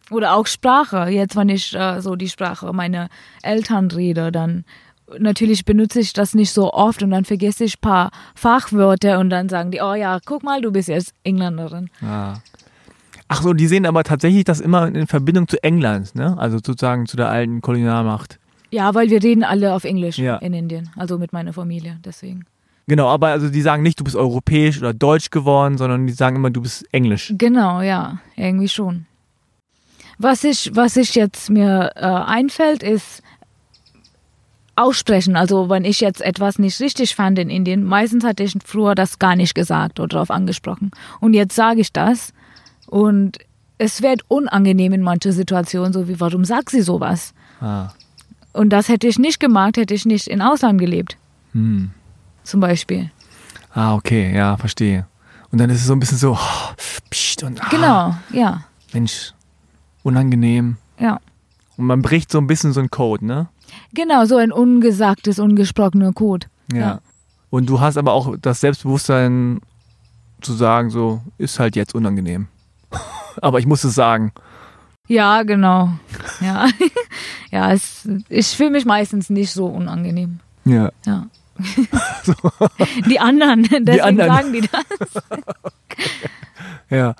[0.09, 1.07] Oder auch Sprache.
[1.09, 3.07] Jetzt, wenn ich äh, so die Sprache meiner
[3.43, 4.65] Eltern rede, dann
[5.19, 9.29] natürlich benutze ich das nicht so oft und dann vergesse ich ein paar Fachwörter und
[9.29, 11.89] dann sagen die, oh ja, guck mal, du bist jetzt Engländerin.
[12.01, 12.35] Ah.
[13.27, 16.37] Ach so, die sehen aber tatsächlich das immer in Verbindung zu England, ne?
[16.37, 18.39] Also sozusagen zu der alten Kolonialmacht.
[18.71, 20.37] Ja, weil wir reden alle auf Englisch Ja.
[20.37, 22.45] in Indien, also mit meiner Familie, deswegen.
[22.87, 26.35] Genau, aber also die sagen nicht, du bist europäisch oder deutsch geworden, sondern die sagen
[26.37, 27.33] immer, du bist englisch.
[27.37, 29.05] Genau, ja, irgendwie schon.
[30.17, 33.23] Was ich, was ich jetzt mir äh, einfällt, ist
[34.75, 35.35] aussprechen.
[35.35, 39.19] Also wenn ich jetzt etwas nicht richtig fand in Indien, meistens hatte ich früher das
[39.19, 40.91] gar nicht gesagt oder darauf angesprochen.
[41.19, 42.33] Und jetzt sage ich das
[42.87, 43.37] und
[43.77, 47.33] es wird unangenehm in manchen Situationen, so wie, warum sagt sie sowas?
[47.59, 47.89] Ah.
[48.53, 51.17] Und das hätte ich nicht gemacht, hätte ich nicht in Ausland gelebt,
[51.53, 51.91] Hm.
[52.43, 53.09] zum Beispiel.
[53.73, 55.07] Ah, okay, ja, verstehe.
[55.51, 56.73] Und dann ist es so ein bisschen so, oh,
[57.09, 58.63] pst, und ah, Genau, ja,
[58.93, 59.33] Mensch,
[60.03, 60.77] unangenehm.
[60.99, 61.19] ja.
[61.77, 63.47] Und man bricht so ein bisschen so einen Code, ne?
[63.93, 66.47] Genau, so ein ungesagtes, ungesprochener Code.
[66.73, 66.99] Ja.
[67.49, 69.59] Und du hast aber auch das Selbstbewusstsein
[70.41, 72.47] zu sagen, so, ist halt jetzt unangenehm.
[73.41, 74.31] aber ich muss es sagen.
[75.07, 75.89] Ja, genau.
[76.39, 76.67] Ja,
[77.51, 80.39] ja es, ich fühle mich meistens nicht so unangenehm.
[80.65, 80.91] Ja.
[81.05, 81.27] Ja.
[83.09, 84.31] Die anderen, deswegen anderen.
[84.31, 85.23] sagen die das.
[86.89, 87.15] Ja.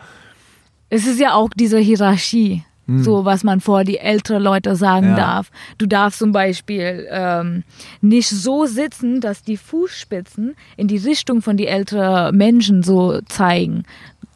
[0.90, 2.64] Es ist ja auch diese Hierarchie,
[3.00, 5.18] so was man vor die älteren Leute sagen Hm.
[5.18, 5.18] Ja.
[5.18, 5.52] darf.
[5.78, 7.64] Du darfst zum Beispiel ähm,
[8.02, 13.84] nicht so sitzen, dass die Fußspitzen in die Richtung von die älteren Menschen so zeigen.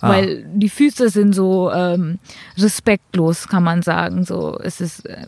[0.01, 0.09] Ah.
[0.09, 2.19] Weil die Füße sind so ähm,
[2.57, 4.25] respektlos, kann man sagen.
[4.25, 5.25] So, es ist äh,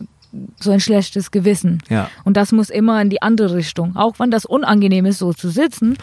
[0.60, 1.82] so ein schlechtes Gewissen.
[1.88, 2.10] Ja.
[2.24, 3.96] Und das muss immer in die andere Richtung.
[3.96, 5.96] Auch wenn das unangenehm ist, so zu sitzen.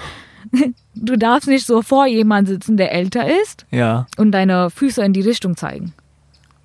[0.98, 4.06] Du darfst nicht so vor jemand sitzen, der älter ist Ja.
[4.18, 5.92] und deine Füße in die Richtung zeigen.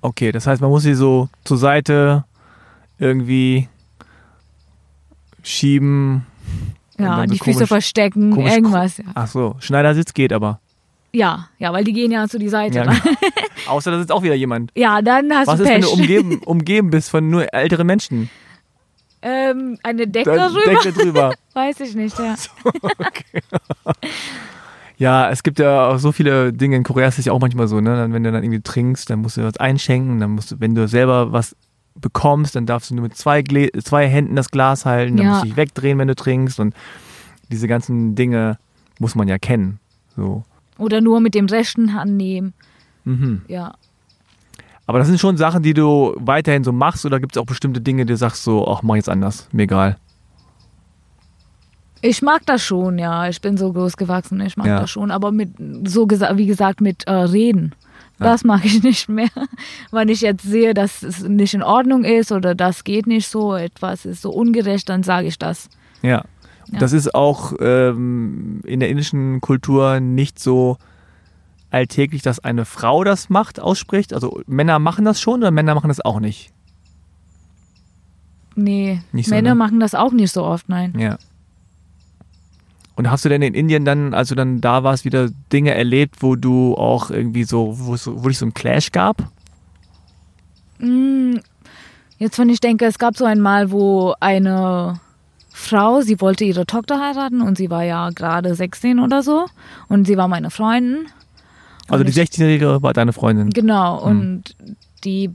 [0.01, 2.25] Okay, das heißt, man muss sie so zur Seite
[2.99, 3.67] irgendwie
[5.43, 6.25] schieben.
[6.97, 8.97] Ja, dann so die Füße komisch- verstecken, komisch- irgendwas.
[8.97, 9.05] Ja.
[9.15, 10.59] Ach so, Schneidersitz geht aber.
[11.13, 12.77] ja, ja, weil die gehen ja zu die Seite.
[12.79, 12.99] Ja, Ja,
[13.67, 14.71] Außer da sitzt auch wieder jemand.
[14.75, 18.29] ja dann hast Was du ist, wenn du umgeben, umgeben bist von nur älteren Menschen?
[19.23, 20.61] ähm, eine Decke Da rüber?
[20.65, 21.33] Decke drüber.
[21.53, 22.35] Weiß ich nicht, ja.
[25.01, 26.75] Ja, es gibt ja auch so viele Dinge.
[26.75, 28.07] In Korea ist es ja auch manchmal so, ne?
[28.11, 30.19] Wenn du dann irgendwie trinkst, dann musst du was einschenken.
[30.19, 31.55] Dann musst du, wenn du selber was
[31.95, 35.17] bekommst, dann darfst du nur mit zwei, Glä zwei Händen das Glas halten.
[35.17, 35.31] Dann Ja.
[35.31, 36.59] musst du dich wegdrehen, wenn du trinkst.
[36.59, 36.75] Und
[37.51, 38.59] diese ganzen Dinge
[38.99, 39.79] muss man ja kennen.
[40.15, 40.43] So.
[40.77, 42.53] Oder nur mit dem rechten Hand nehmen.
[43.03, 43.41] Mhm.
[43.47, 43.73] Ja.
[44.85, 47.07] Aber das sind schon Sachen, die du weiterhin so machst.
[47.07, 49.47] Oder gibt es auch bestimmte Dinge, die du sagst so, ach, mach jetzt anders.
[49.51, 49.97] Mir egal.
[52.01, 53.27] Ich mag das schon, ja.
[53.29, 54.79] Ich bin so groß gewachsen, ich mag Ja.
[54.81, 55.11] das schon.
[55.11, 55.51] Aber mit,
[55.87, 57.73] so gesa wie gesagt, mit äh, Reden.
[58.17, 59.29] Das mag ich nicht mehr.
[59.91, 63.55] Wenn ich jetzt sehe, dass es nicht in Ordnung ist oder das geht nicht so,
[63.55, 65.69] etwas ist so ungerecht, dann sage ich das.
[66.01, 66.23] Ja.
[66.71, 66.79] Ja.
[66.79, 70.77] Das ist auch ähm, in der indischen Kultur nicht so
[71.71, 74.13] alltäglich, dass eine Frau das macht, ausspricht.
[74.13, 76.51] Also Männer machen das schon oder Männer machen das auch nicht.
[78.55, 79.55] Nee, Nicht so, Männer ne?
[79.55, 80.93] machen das auch nicht so oft, nein.
[80.97, 81.17] Ja.
[83.01, 86.17] Und hast du denn in Indien dann, als du dann da warst, wieder Dinge erlebt,
[86.19, 89.17] wo du auch irgendwie so, wo es so, wo dich so ein Clash gab?
[90.77, 91.37] Mm,
[92.21, 94.99] Jetzt, wenn ich denke, es gab so einmal, wo eine
[95.49, 99.47] Frau, sie wollte ihre Tochter heiraten und sie war ja gerade 16 oder so
[99.89, 101.07] und sie war meine Freundin.
[101.89, 103.49] Also die 16-Jährige war deine Freundin.
[103.49, 104.55] Genau, und
[105.03, 105.31] die,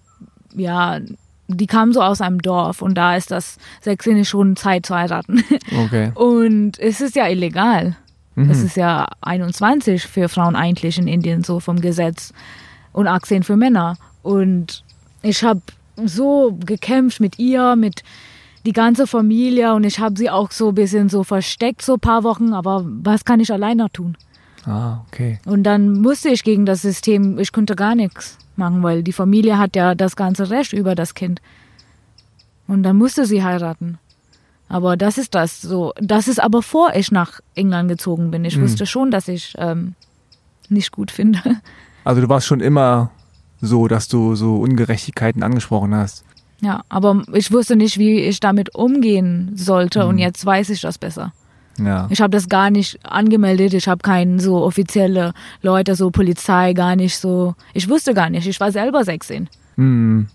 [0.55, 1.01] ja,
[1.49, 5.43] die kam so aus einem Dorf und da ist das 16 schon Zeit zu heiraten.
[5.87, 6.11] Okay.
[6.15, 7.97] Und es ist ja illegal.
[8.35, 8.51] Mhm.
[8.51, 12.33] Es ist ja 21 für Frauen eigentlich in Indien so vom Gesetz
[12.93, 13.97] und 18 für Männer.
[14.23, 14.85] Und
[15.23, 15.61] ich habe
[16.05, 18.03] so gekämpft mit ihr, mit
[18.65, 22.01] die ganze Familie und ich habe sie auch so ein bisschen so versteckt, so ein
[22.01, 24.17] paar Wochen, aber was kann ich alleine tun?
[24.65, 25.39] Ah, okay.
[25.47, 29.59] Und dann musste ich gegen das System, ich konnte gar nichts machen, weil die Familie
[29.59, 31.41] hat ja das ganze Recht über das Kind.
[32.67, 33.99] Und dann musste sie heiraten.
[34.69, 35.93] Aber das ist das so.
[36.01, 38.45] Das ist aber vor ich nach England gezogen bin.
[38.45, 38.63] Ich Mhm.
[38.63, 39.95] wusste schon, dass ich ähm,
[40.69, 41.41] nicht gut finde.
[42.05, 43.11] Also du warst schon immer
[43.61, 46.25] so, dass du so Ungerechtigkeiten angesprochen hast.
[46.61, 50.21] Ja, aber ich wusste nicht, wie ich damit umgehen sollte und Mhm.
[50.23, 51.33] jetzt weiß ich das besser.
[51.79, 52.07] Ja.
[52.11, 56.97] Ich habe das gar nicht angemeldet, ich habe keinen so offizielle Leute, so Polizei, gar
[56.97, 57.55] nicht so.
[57.75, 59.49] Ich wusste gar nicht, ich war selber 16.
[59.77, 60.27] Hm.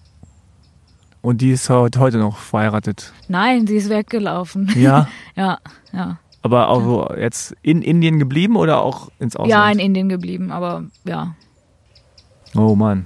[1.24, 3.14] Und die ist heut- heute noch verheiratet.
[3.28, 4.70] Nein, sie ist weggelaufen.
[4.76, 5.08] Ja.
[5.36, 5.58] Ja,
[5.94, 6.18] ja.
[6.44, 9.52] Aber auch jetzt in Indien geblieben oder auch ins Ausland?
[9.52, 11.36] Ja, in Indien geblieben, aber ja.
[12.56, 13.06] Oh Mann.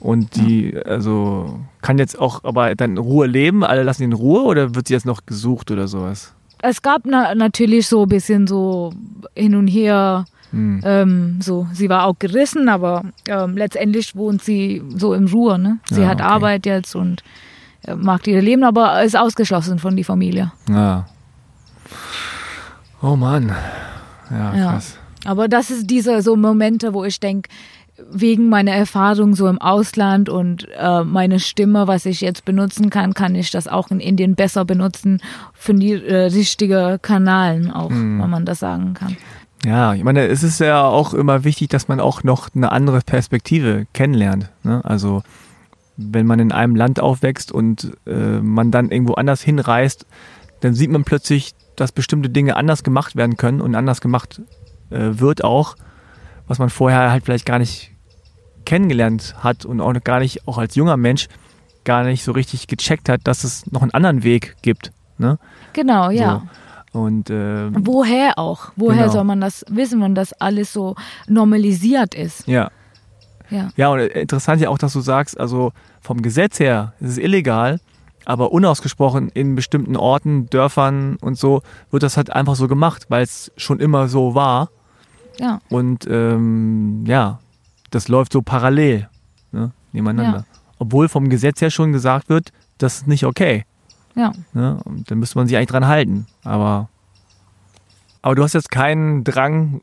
[0.00, 3.64] Und die, also, kann jetzt auch aber dann in Ruhe leben?
[3.64, 6.34] Alle lassen ihn in Ruhe oder wird sie jetzt noch gesucht oder sowas?
[6.62, 8.92] Es gab na natürlich so ein bisschen so
[9.34, 10.24] hin und her.
[10.52, 10.80] Hm.
[10.84, 15.58] Ähm, so, sie war auch gerissen, aber ähm, letztendlich wohnt sie so in Ruhe.
[15.58, 15.78] Ne?
[15.90, 16.28] Sie Ja, hat okay.
[16.30, 17.22] Arbeit jetzt und
[17.86, 20.52] äh, macht ihr Leben, aber ist ausgeschlossen von der Familie.
[20.68, 21.06] Ja.
[23.02, 23.52] Oh Mann.
[24.30, 24.70] Ja, Ja.
[24.72, 24.98] krass.
[25.24, 27.50] Aber das ist diese so Momente, wo ich denke,
[28.10, 33.14] wegen meiner Erfahrung so im Ausland und äh, meine Stimme, was ich jetzt benutzen kann,
[33.14, 35.20] kann ich das auch in Indien besser benutzen
[35.54, 38.20] für die äh, richtige Kanalen auch, Mhm.
[38.20, 39.16] wenn man das sagen kann.
[39.64, 43.00] Ja, ich meine, es ist ja auch immer wichtig, dass man auch noch eine andere
[43.00, 44.50] Perspektive kennenlernt.
[44.62, 44.80] Ne?
[44.84, 45.22] Also
[45.96, 50.06] wenn man in einem Land aufwächst und äh, man dann irgendwo anders hinreist,
[50.60, 54.42] dann sieht man plötzlich, dass bestimmte Dinge anders gemacht werden können und anders gemacht
[54.90, 55.74] äh, wird auch,
[56.46, 57.92] was man vorher halt vielleicht gar nicht
[58.64, 61.28] kennengelernt hat und auch gar nicht, auch als junger Mensch,
[61.84, 64.92] gar nicht so richtig gecheckt hat, dass es noch einen anderen Weg gibt.
[65.18, 65.38] Ne?
[65.72, 66.42] Genau, ja.
[66.92, 67.00] So.
[67.00, 68.72] Und äh, Woher auch?
[68.76, 69.12] Woher Genau.
[69.12, 70.96] soll man das wissen, wenn das alles so
[71.28, 72.46] normalisiert ist?
[72.48, 72.70] ja,
[73.50, 73.68] Ja.
[73.76, 77.78] Ja, und interessant ja auch, dass du sagst, also vom Gesetz her ist es illegal,
[78.24, 83.22] aber unausgesprochen in bestimmten Orten, Dörfern und so wird das halt einfach so gemacht, weil
[83.22, 84.70] es schon immer so war.
[85.38, 85.60] Ja.
[85.68, 87.40] Und ähm, ja,
[87.90, 89.08] das läuft so parallel
[89.52, 90.46] ne, nebeneinander.
[90.48, 90.58] Ja.
[90.78, 93.64] Obwohl vom Gesetz her schon gesagt wird, das ist nicht okay.
[94.14, 94.32] Ja.
[94.52, 94.80] Ne?
[94.84, 96.26] Und dann müsste man sich eigentlich dran halten.
[96.42, 96.88] Aber,
[98.22, 99.80] aber du hast jetzt keinen Drang,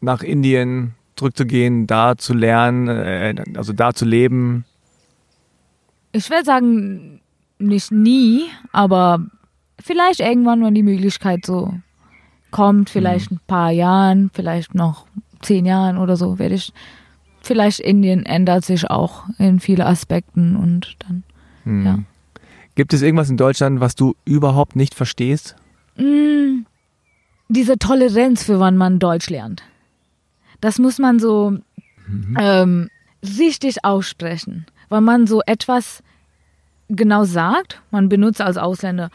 [0.00, 4.64] nach Indien zurückzugehen, da zu lernen, äh, also da zu leben.
[6.12, 7.20] Ich würde sagen,
[7.58, 9.26] nicht nie, aber
[9.80, 11.72] vielleicht irgendwann, wenn die Möglichkeit so
[12.56, 15.06] kommt, vielleicht ein paar Jahren, vielleicht noch
[15.42, 16.72] zehn Jahren oder so, werde ich.
[17.42, 21.22] Vielleicht Indien ändert sich auch in viele Aspekten und dann.
[21.64, 21.84] Hm.
[21.84, 21.98] Ja.
[22.74, 25.54] Gibt es irgendwas in Deutschland, was du überhaupt nicht verstehst?
[25.96, 26.64] Mm,
[27.48, 29.62] diese Toleranz für wann man Deutsch lernt.
[30.62, 31.58] Das muss man so
[32.38, 32.88] ähm,
[33.22, 34.64] richtig aussprechen.
[34.88, 36.02] Weil man so etwas
[36.88, 39.10] genau sagt, man benutzt als Ausländer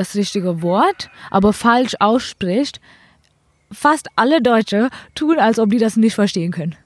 [0.00, 2.80] das richtige Wort, aber falsch ausspricht.
[3.72, 6.76] Fast alle Deutsche tun, als ob die das nicht verstehen können.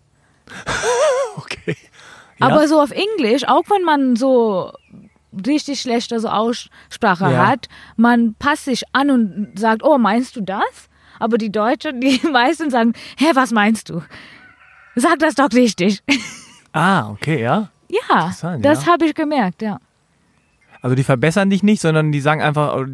[1.36, 1.76] Okay.
[2.38, 2.46] Ja?
[2.46, 4.72] Aber so auf Englisch, auch wenn man so
[5.46, 7.48] richtig schlechte so Aussprache Ja.
[7.48, 10.88] hat, man passt sich an und sagt, oh, meinst du das?
[11.18, 14.02] Aber die Deutschen, die meisten sagen, hä, was meinst du?
[14.94, 16.02] Sag das doch richtig.
[16.76, 17.68] Ah, okay, ja.
[17.88, 18.92] ja, das ja.
[18.92, 19.78] habe ich gemerkt, ja.
[20.84, 22.84] Also die verbessern dich nicht, sondern die sagen einfach, äh,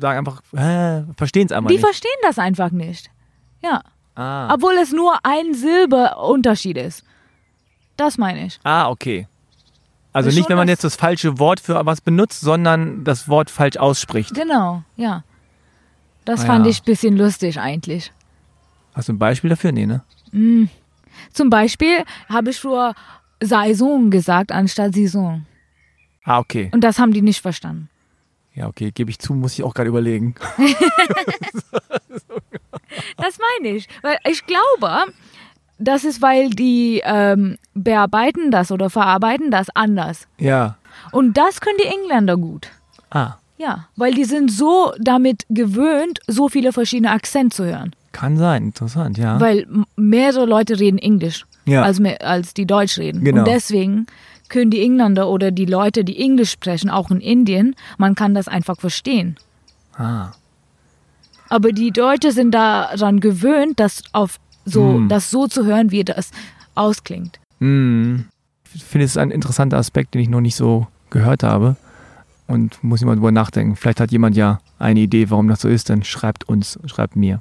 [0.00, 1.84] sagen einfach, äh, verstehen es einfach Die nicht.
[1.84, 3.08] verstehen das einfach nicht.
[3.62, 3.82] Ja,
[4.16, 4.52] Ah.
[4.52, 7.04] obwohl es nur ein Silbeunterschied ist.
[7.96, 8.58] Das meine ich.
[8.64, 9.28] ah, okay.
[10.12, 13.48] Also Ist nicht, wenn man jetzt das falsche Wort für was benutzt, sondern das Wort
[13.48, 14.34] falsch ausspricht.
[14.34, 15.22] Genau, ja.
[16.24, 16.70] Das Ah, fand ja.
[16.72, 18.12] ich ein bisschen lustig eigentlich.
[18.92, 19.70] Hast du ein Beispiel dafür?
[19.70, 20.02] Nee, ne?
[21.32, 22.94] Zum Beispiel habe ich früher
[23.40, 25.46] Saison gesagt anstatt Saison.
[26.30, 26.70] Ah, okay.
[26.72, 27.88] Und das haben die nicht verstanden.
[28.54, 30.34] Ja, okay, gebe ich zu, muss ich auch gerade überlegen.
[33.16, 33.88] Das meine ich.
[34.02, 35.12] Weil ich glaube,
[35.78, 40.26] das ist, weil die ähm, bearbeiten das oder verarbeiten das anders.
[40.38, 40.76] Ja.
[41.12, 42.68] Und das können die Engländer gut.
[43.10, 47.94] Ah, Ja, weil die sind so damit gewöhnt, so viele verschiedene Akzente zu hören.
[48.12, 49.38] kann sein, interessant, ja.
[49.40, 49.66] Weil
[49.96, 51.46] mehrere Leute reden Englisch.
[51.66, 51.82] Ja.
[51.82, 53.22] als, mir- als die Deutsch reden.
[53.22, 53.40] Genau.
[53.40, 54.06] Und deswegen
[54.50, 58.48] können die Engländer oder die Leute, die Englisch sprechen, auch in Indien, man kann das
[58.48, 59.36] einfach verstehen.
[59.96, 60.32] Ah.
[61.48, 65.08] Aber die Deutschen sind daran gewöhnt, das auf so, Hm.
[65.08, 66.30] das so zu hören, wie das
[66.74, 67.40] ausklingt.
[67.58, 68.26] Hm.
[68.74, 71.76] Ich finde, es ein interessanter Aspekt, den ich noch nicht so gehört habe.
[72.46, 73.76] Und muss mal drüber nachdenken.
[73.76, 77.40] Vielleicht hat jemand ja eine Idee, warum das so ist, dann schreibt uns, schreibt mir.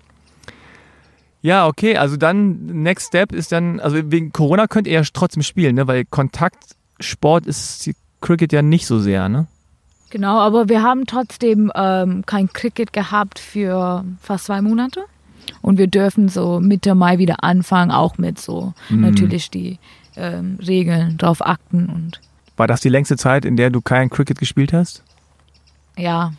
[1.41, 5.41] Ja, okay, also dann, next step ist dann, also wegen Corona könnt ihr ja trotzdem
[5.41, 5.87] spielen, ne?
[5.87, 6.05] Weil
[7.03, 7.89] Kontaktsport ist
[8.21, 9.47] Cricket ja nicht so sehr, ne?
[10.09, 15.05] Genau, aber wir haben trotzdem ähm, kein Cricket gehabt für fast zwei Monate.
[15.61, 19.01] Und wir dürfen so Mitte Mai wieder anfangen, auch mit so Mhm.
[19.01, 19.79] natürlich die
[20.17, 22.19] ähm, Regeln drauf achten und
[22.57, 25.03] War das die längste Zeit, in der du kein Cricket gespielt hast?
[25.97, 26.33] ja,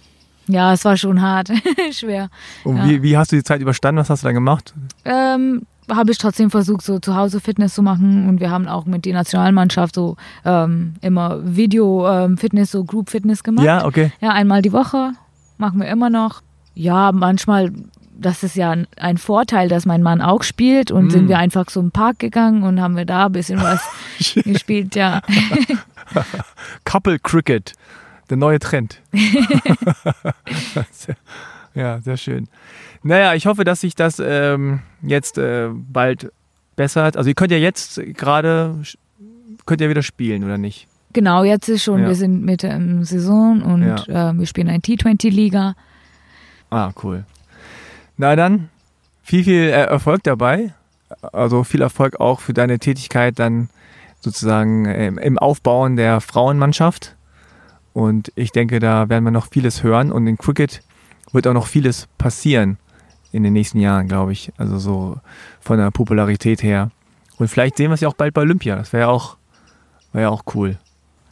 [0.48, 1.50] ja, es war schon hart,
[1.92, 2.28] schwer.
[2.64, 2.84] Und Ja.
[2.88, 4.00] wie, wie hast du die Zeit überstanden?
[4.00, 4.74] Was hast du dann gemacht?
[5.04, 8.86] Ähm, habe ich trotzdem versucht, so zu Hause Fitness zu machen und wir haben auch
[8.86, 13.64] mit der Nationalmannschaft so ähm, immer Video-Fitness, so Group-Fitness gemacht.
[13.64, 14.12] Ja, okay.
[14.20, 15.12] Ja, einmal die Woche
[15.58, 16.42] machen wir immer noch.
[16.74, 17.72] Ja, manchmal,
[18.18, 21.10] das ist ja ein- Vorteil, dass mein Mann auch spielt und Mm.
[21.10, 23.82] sind wir einfach so im Park gegangen und haben wir da ein bisschen was
[24.44, 25.20] gespielt, ja.
[26.84, 27.72] Couple Cricket,
[28.30, 29.00] der neue Trend.
[31.74, 32.48] ja, sehr schön.
[33.02, 36.32] Naja, ich hoffe, dass sich das ähm, jetzt äh, bald
[36.76, 37.16] bessert.
[37.16, 38.76] Also ihr könnt ja jetzt gerade,
[39.66, 40.86] könnt ihr wieder spielen, oder nicht?
[41.12, 42.08] Genau, jetzt ist schon, Ja.
[42.08, 45.74] wir sind Mitte im Saison und äh, wir spielen eine T20-Liga.
[46.70, 47.24] Ah, cool.
[48.16, 48.68] Na dann,
[49.22, 50.72] viel, viel Erfolg dabei.
[51.32, 53.68] Also viel Erfolg auch für deine Tätigkeit dann
[54.20, 57.16] sozusagen ähm, im Aufbauen der Frauenmannschaft.
[57.92, 60.82] Und ich denke, da werden wir noch vieles hören und in Cricket
[61.32, 62.76] wird auch noch vieles passieren
[63.32, 64.52] in den nächsten Jahren, glaube ich.
[64.56, 65.16] Also so
[65.60, 66.90] von der Popularität her.
[67.38, 68.76] Und vielleicht sehen wir es ja auch bald bei Olympia.
[68.76, 69.36] Das wäre ja auch,
[70.12, 70.78] wäre ja auch cool.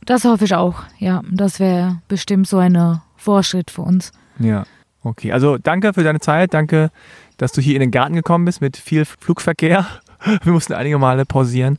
[0.04, 1.22] Das hoffe ich auch, ja.
[1.30, 4.12] Das wäre bestimmt so ein Vorschritt für uns.
[4.38, 4.64] Ja,
[5.02, 5.32] okay.
[5.32, 6.54] Also danke für deine Zeit.
[6.54, 6.90] Danke,
[7.36, 9.86] dass du hier in den Garten gekommen bist mit viel Flugverkehr.
[10.42, 11.78] Wir mussten einige Male pausieren.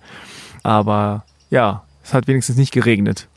[0.64, 3.28] Aber ja, es hat wenigstens nicht geregnet.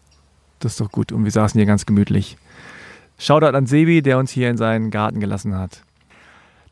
[0.59, 1.13] Das ist doch gut.
[1.13, 2.37] Und wir saßen hier ganz gemütlich.
[3.19, 5.83] Shoutout an Sebi, der uns hier in seinen Garten gelassen hat.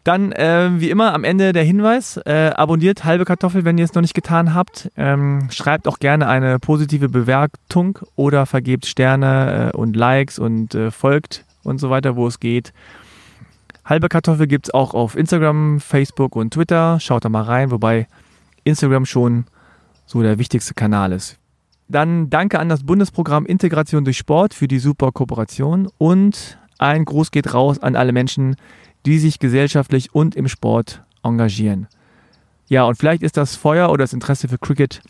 [0.05, 3.95] Dann, äh, wie immer, am Ende der Hinweis: äh, abonniert halbe Kartoffel, wenn ihr es
[3.95, 4.91] noch nicht getan habt.
[4.97, 10.91] Ähm, schreibt auch gerne eine positive Bewertung oder vergebt Sterne äh, und Likes und äh,
[10.91, 12.73] folgt und so weiter, wo es geht.
[13.85, 16.99] Halbe Kartoffel gibt es auch auf Instagram, Facebook und Twitter.
[17.01, 18.07] Schaut da mal rein, wobei
[18.65, 19.45] Instagram schon
[20.07, 21.39] so der wichtigste Kanal ist.
[21.89, 27.31] Dann danke an das Bundesprogramm Integration durch Sport für die super Kooperation und ein Gruß
[27.33, 31.89] geht raus an alle Menschen, die sich gesellschaftlich und im Sport engagieren.
[32.69, 35.03] Ja, und vielleicht ist das Feuer oder das Interesse für Cricket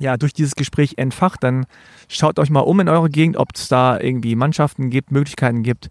[0.00, 1.42] ja durch dieses Gespräch entfacht.
[1.42, 1.66] Dann
[2.08, 5.90] schaut euch mal um in eurer Gegend, ob es da irgendwie Mannschaften gibt, Möglichkeiten gibt.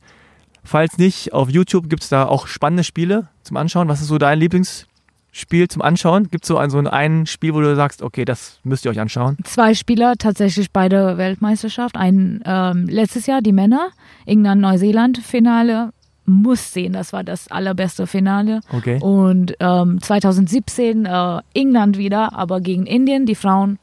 [0.64, 3.88] Falls nicht, auf YouTube gibt es da auch spannende Spiele zum Anschauen.
[3.88, 6.30] Was ist so dein Lieblingsspiel zum Anschauen?
[6.30, 9.00] Gibt es so ein, so ein Spiel, wo du sagst, okay, das müsst ihr euch
[9.00, 9.38] anschauen?
[9.46, 11.96] Zwei Spieler tatsächlich bei der Weltmeisterschaft.
[11.96, 13.92] Ein ähm, letztes Jahr die Männer,
[14.26, 15.94] England, Neuseeland Finale.
[16.30, 18.60] Muss sehen, das war das allerbeste Finale.
[18.74, 19.00] Okay.
[19.02, 23.26] Und ähm, 2017 äh, England wieder, aber gegen Indien.
[23.26, 23.80] Die Frauen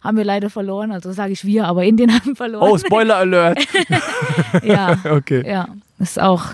[0.00, 0.92] haben wir leider verloren.
[0.92, 2.70] Also sage ich wir, aber Indien haben verloren.
[2.70, 3.66] Oh, Spoiler Alert.
[4.62, 5.42] ja, Okay.
[5.44, 5.68] ja,
[5.98, 6.44] ist auch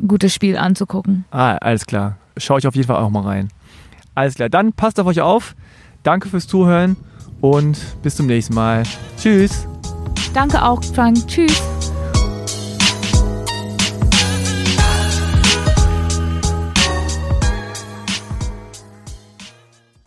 [0.00, 1.24] ein gutes Spiel anzugucken.
[1.30, 2.16] Ah, alles klar.
[2.36, 3.48] Schau ich auf jeden Fall auch mal rein.
[4.16, 4.48] Alles klar.
[4.48, 5.54] Dann passt auf euch auf.
[6.02, 6.96] Danke fürs Zuhören
[7.40, 8.82] und bis zum nächsten Mal.
[9.16, 9.68] Tschüss.
[10.34, 11.24] Danke auch, Frank.
[11.28, 11.62] Tschüss.